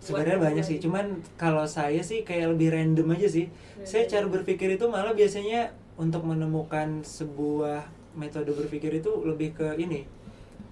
Sebenarnya 0.00 0.38
banyak 0.38 0.64
sih, 0.64 0.78
cuman 0.78 1.18
kalau 1.34 1.66
saya 1.66 1.98
sih 1.98 2.22
kayak 2.22 2.54
lebih 2.54 2.70
random 2.70 3.16
aja 3.16 3.26
sih. 3.26 3.50
Saya 3.82 4.06
cara 4.06 4.26
berpikir 4.30 4.78
itu 4.78 4.86
malah 4.86 5.16
biasanya 5.16 5.74
untuk 5.98 6.22
menemukan 6.28 7.02
sebuah 7.02 7.88
metode 8.16 8.52
berpikir 8.52 9.00
itu 9.00 9.12
lebih 9.24 9.52
ke 9.56 9.76
ini 9.76 10.08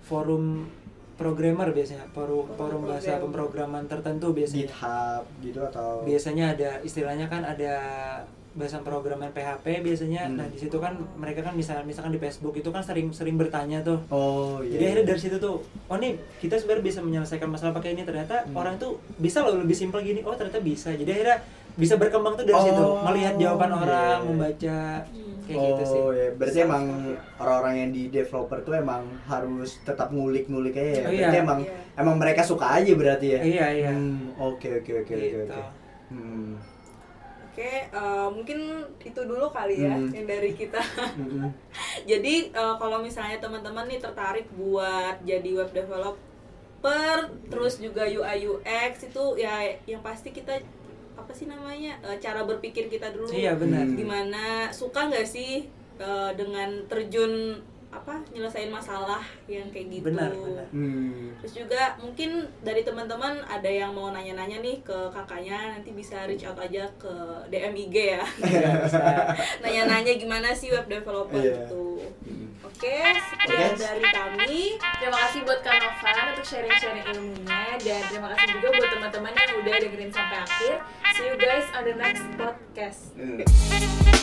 forum 0.05 0.69
programmer 1.15 1.71
biasanya, 1.71 2.05
forum 2.11 2.45
forum 2.59 2.83
bahasa 2.85 3.17
program. 3.17 3.25
pemrograman 3.31 3.85
tertentu 3.87 4.35
biasanya. 4.35 4.67
GitHub 4.69 5.25
gitu 5.41 5.61
atau 5.63 6.03
Biasanya 6.03 6.45
ada 6.57 6.71
istilahnya 6.83 7.27
kan 7.31 7.47
ada 7.47 7.75
bahasa 8.55 8.79
pemrograman 8.79 9.29
PHP 9.29 9.83
biasanya. 9.83 10.25
Hmm. 10.25 10.37
Nah, 10.37 10.47
di 10.47 10.57
situ 10.57 10.77
kan 10.77 10.95
mereka 11.15 11.43
kan 11.43 11.53
misalkan 11.53 11.85
misalkan 11.85 12.11
di 12.11 12.19
Facebook 12.19 12.55
itu 12.55 12.69
kan 12.69 12.81
sering 12.81 13.11
sering 13.11 13.35
bertanya 13.35 13.79
tuh 13.81 13.99
Oh 14.09 14.59
iya. 14.61 14.73
Jadi 14.73 14.83
akhirnya 14.85 15.07
dari 15.07 15.21
situ 15.21 15.37
tuh, 15.37 15.59
oh 15.85 15.97
nih 15.97 16.13
kita 16.39 16.55
sebenarnya 16.57 16.85
bisa 16.85 17.01
menyelesaikan 17.01 17.47
masalah 17.47 17.73
pakai 17.73 17.93
ini 17.93 18.03
ternyata 18.03 18.43
Hmm. 18.45 18.55
orang 18.55 18.75
tuh 18.77 18.99
bisa 19.17 19.41
loh 19.41 19.57
lebih 19.57 19.75
simpel 19.75 20.01
gini. 20.01 20.23
Oh 20.23 20.33
ternyata 20.33 20.59
bisa. 20.59 20.91
Jadi 20.91 21.11
akhirnya 21.11 21.43
bisa 21.75 21.95
berkembang 21.95 22.35
tuh 22.35 22.47
dari 22.47 22.55
Oh, 22.55 22.63
situ, 22.63 22.85
melihat 23.05 23.35
jawaban 23.35 23.69
iya. 23.69 23.79
orang, 23.81 24.19
membaca 24.25 24.79
Hmm. 25.03 25.43
kayak 25.45 25.59
oh, 25.59 25.67
gitu 25.69 25.83
sih. 25.85 26.01
ya. 26.15 26.29
Berarti 26.33 26.55
Self- 26.57 26.69
emang 26.71 26.85
orang-orang 27.37 27.75
yang 27.77 27.91
di 27.91 28.03
developer 28.09 28.59
tuh 28.63 28.75
emang 28.75 29.03
harus 29.25 29.83
tetap 29.83 30.09
ngulik-ngulik 30.09 30.73
aja 30.73 30.93
ya. 30.93 31.05
Oh, 31.05 31.13
berarti 31.13 31.19
iya. 31.33 31.43
emang 31.43 31.61
Iya. 31.61 31.75
emang 31.97 32.17
mereka 32.17 32.41
suka 32.41 32.67
aja 32.73 32.93
berarti 32.95 33.27
ya. 33.29 33.41
Iya 33.43 33.67
iya. 33.75 33.91
Hmm, 33.91 34.31
Oke 34.39 34.79
oke 34.79 34.93
oke 35.01 35.15
oke 35.43 35.63
Oke. 37.55 37.87
Hmm. 37.87 37.95
Eh, 37.95 38.29
mungkin 38.35 38.59
itu 38.99 39.21
dulu 39.23 39.47
kali 39.49 39.87
ya 39.87 39.95
Hmm. 39.95 40.11
yang 40.11 40.27
dari 40.27 40.51
kita. 40.53 40.83
Mm-mm. 41.15 41.47
Jadi 42.11 42.51
eh, 42.51 42.75
kalau 42.83 42.99
misalnya 42.99 43.39
teman-teman 43.39 43.87
nih 43.87 44.03
tertarik 44.03 44.51
buat 44.59 45.23
jadi 45.23 45.51
web 45.55 45.71
developer, 45.71 47.17
terus 47.47 47.79
juga 47.79 48.03
UI 48.03 48.43
UX 48.43 49.07
itu 49.07 49.25
ya 49.39 49.63
yang 49.87 50.03
pasti 50.03 50.35
kita 50.35 50.59
apa 51.15 51.31
sih 51.31 51.47
namanya 51.47 51.95
eh, 52.03 52.19
cara 52.19 52.43
berpikir 52.43 52.91
kita 52.91 53.15
dulu. 53.15 53.31
Iya 53.31 53.55
benar. 53.55 53.87
Hmm. 53.87 53.95
Gimana 53.95 54.45
suka 54.75 55.07
nggak 55.07 55.23
sih 55.25 55.71
eh, 55.97 56.31
dengan 56.35 56.83
terjun 56.91 57.63
apa 57.95 58.19
nyelesain 58.35 58.69
masalah 58.69 59.23
yang 59.47 59.71
kayak 59.71 59.87
gitu. 59.87 60.11
Benar 60.11 60.35
benar. 60.35 60.67
Hmm. 60.75 61.31
Terus 61.39 61.53
juga 61.63 61.95
mungkin 61.97 62.43
dari 62.61 62.83
teman-teman 62.83 63.39
ada 63.47 63.71
yang 63.71 63.95
mau 63.95 64.11
nanya-nanya 64.11 64.59
nih 64.59 64.83
ke 64.83 64.99
kakaknya 65.15 65.79
nanti 65.79 65.95
bisa 65.95 66.27
reach 66.27 66.43
out 66.43 66.59
aja 66.59 66.91
ke 66.99 67.15
DM 67.49 67.75
IG 67.87 67.97
ya. 68.19 68.25
Iya, 68.45 68.71
bisa. 68.83 69.01
Nanya-nanya 69.63 70.13
gimana 70.19 70.51
sih 70.51 70.75
web 70.75 70.91
developer 70.91 71.39
Iya. 71.39 71.65
itu. 71.65 71.85
Hmm. 72.27 72.47
Oke, 72.65 72.97
sekian 73.15 73.71
Oke. 73.71 73.79
dari 73.79 74.05
kami. 74.11 74.63
Terima 74.99 75.19
kasih 75.29 75.41
buat 75.47 75.61
Kak 75.63 75.79
Novan 75.79 76.17
untuk 76.35 76.47
sharing-sharing 76.49 77.07
ilmunya 77.07 77.79
dan 77.79 78.01
terima 78.11 78.29
kasih 78.35 78.47
juga 78.59 78.69
buat 78.75 78.91
teman-teman 78.91 79.33
yang 79.33 79.53
udah 79.63 79.75
dengerin 79.79 80.11
sampai 80.11 80.39
akhir. 80.43 80.75
See 81.15 81.27
you 81.31 81.37
guys 81.39 81.67
on 81.71 81.83
the 81.87 81.95
next 81.95 82.27
podcast. 82.35 83.01
Hmm. 83.15 84.14